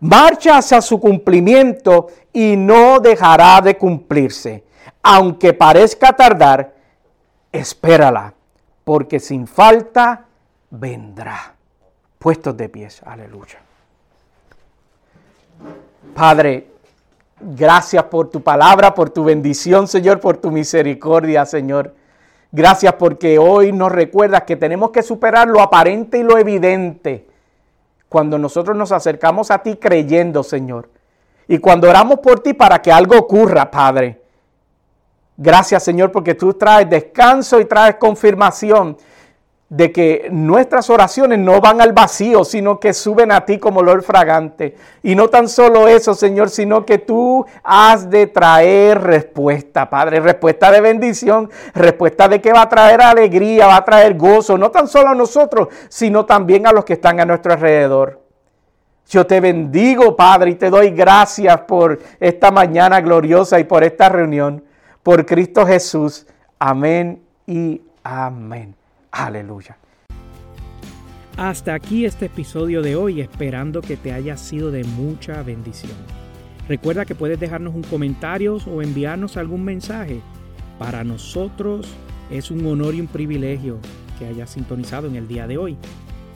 marcha 0.00 0.58
hacia 0.58 0.80
su 0.80 1.00
cumplimiento 1.00 2.08
y 2.32 2.56
no 2.56 3.00
dejará 3.00 3.60
de 3.60 3.76
cumplirse. 3.76 4.64
Aunque 5.02 5.52
parezca 5.52 6.12
tardar, 6.14 6.74
espérala, 7.52 8.34
porque 8.84 9.20
sin 9.20 9.46
falta 9.46 10.24
vendrá. 10.70 11.54
Puestos 12.18 12.56
de 12.56 12.68
pies, 12.68 13.02
aleluya. 13.04 13.58
Padre, 16.14 16.68
gracias 17.40 18.04
por 18.04 18.30
tu 18.30 18.42
palabra, 18.42 18.94
por 18.94 19.10
tu 19.10 19.24
bendición, 19.24 19.86
Señor, 19.86 20.20
por 20.20 20.38
tu 20.38 20.50
misericordia, 20.50 21.46
Señor. 21.46 21.94
Gracias 22.50 22.94
porque 22.94 23.38
hoy 23.38 23.72
nos 23.72 23.92
recuerdas 23.92 24.42
que 24.42 24.56
tenemos 24.56 24.90
que 24.90 25.02
superar 25.02 25.46
lo 25.48 25.60
aparente 25.60 26.18
y 26.18 26.22
lo 26.22 26.38
evidente 26.38 27.25
cuando 28.08 28.38
nosotros 28.38 28.76
nos 28.76 28.92
acercamos 28.92 29.50
a 29.50 29.58
ti 29.58 29.76
creyendo, 29.76 30.42
Señor. 30.42 30.90
Y 31.48 31.58
cuando 31.58 31.88
oramos 31.88 32.20
por 32.20 32.40
ti 32.40 32.54
para 32.54 32.80
que 32.80 32.92
algo 32.92 33.16
ocurra, 33.18 33.70
Padre. 33.70 34.22
Gracias, 35.36 35.82
Señor, 35.82 36.12
porque 36.12 36.34
tú 36.34 36.54
traes 36.54 36.88
descanso 36.88 37.60
y 37.60 37.66
traes 37.66 37.96
confirmación 37.96 38.96
de 39.68 39.90
que 39.90 40.28
nuestras 40.30 40.90
oraciones 40.90 41.40
no 41.40 41.60
van 41.60 41.80
al 41.80 41.92
vacío, 41.92 42.44
sino 42.44 42.78
que 42.78 42.92
suben 42.92 43.32
a 43.32 43.44
ti 43.44 43.58
como 43.58 43.80
olor 43.80 44.02
fragante. 44.02 44.76
Y 45.02 45.16
no 45.16 45.28
tan 45.28 45.48
solo 45.48 45.88
eso, 45.88 46.14
Señor, 46.14 46.50
sino 46.50 46.86
que 46.86 46.98
tú 46.98 47.44
has 47.64 48.08
de 48.08 48.28
traer 48.28 49.02
respuesta, 49.02 49.90
Padre, 49.90 50.20
respuesta 50.20 50.70
de 50.70 50.80
bendición, 50.80 51.50
respuesta 51.74 52.28
de 52.28 52.40
que 52.40 52.52
va 52.52 52.62
a 52.62 52.68
traer 52.68 53.02
alegría, 53.02 53.66
va 53.66 53.76
a 53.76 53.84
traer 53.84 54.16
gozo, 54.16 54.56
no 54.56 54.70
tan 54.70 54.86
solo 54.86 55.08
a 55.08 55.14
nosotros, 55.14 55.68
sino 55.88 56.24
también 56.24 56.66
a 56.68 56.72
los 56.72 56.84
que 56.84 56.92
están 56.92 57.18
a 57.18 57.24
nuestro 57.24 57.52
alrededor. 57.52 58.22
Yo 59.08 59.26
te 59.26 59.40
bendigo, 59.40 60.14
Padre, 60.14 60.50
y 60.50 60.54
te 60.54 60.70
doy 60.70 60.90
gracias 60.90 61.60
por 61.62 61.98
esta 62.20 62.52
mañana 62.52 63.00
gloriosa 63.00 63.58
y 63.58 63.64
por 63.64 63.82
esta 63.82 64.08
reunión. 64.08 64.64
Por 65.02 65.26
Cristo 65.26 65.66
Jesús. 65.66 66.26
Amén 66.58 67.22
y 67.46 67.82
amén. 68.02 68.75
Aleluya. 69.16 69.78
Hasta 71.38 71.74
aquí 71.74 72.04
este 72.04 72.26
episodio 72.26 72.82
de 72.82 72.96
hoy, 72.96 73.22
esperando 73.22 73.80
que 73.80 73.96
te 73.96 74.12
haya 74.12 74.36
sido 74.36 74.70
de 74.70 74.84
mucha 74.84 75.42
bendición. 75.42 75.96
Recuerda 76.68 77.06
que 77.06 77.14
puedes 77.14 77.40
dejarnos 77.40 77.74
un 77.74 77.82
comentario 77.82 78.58
o 78.66 78.82
enviarnos 78.82 79.38
algún 79.38 79.64
mensaje. 79.64 80.20
Para 80.78 81.02
nosotros 81.04 81.88
es 82.30 82.50
un 82.50 82.66
honor 82.66 82.94
y 82.94 83.00
un 83.00 83.06
privilegio 83.06 83.78
que 84.18 84.26
hayas 84.26 84.50
sintonizado 84.50 85.06
en 85.06 85.16
el 85.16 85.26
día 85.28 85.46
de 85.46 85.56
hoy. 85.56 85.78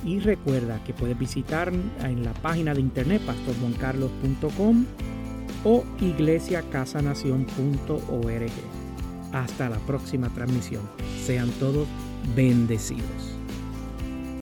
Y 0.05 0.21
recuerda 0.21 0.83
que 0.85 0.95
puedes 0.95 1.19
visitar 1.19 1.71
en 2.03 2.25
la 2.25 2.33
página 2.35 2.73
de 2.73 2.81
internet 2.81 3.21
pastorjuancarlos.com 3.27 4.87
o 5.65 5.85
iglesiacasanación.org. 6.01 8.53
Hasta 9.33 9.69
la 9.69 9.79
próxima 9.81 10.31
transmisión. 10.31 10.89
Sean 11.25 11.51
todos 11.53 11.87
bendecidos. 12.35 13.40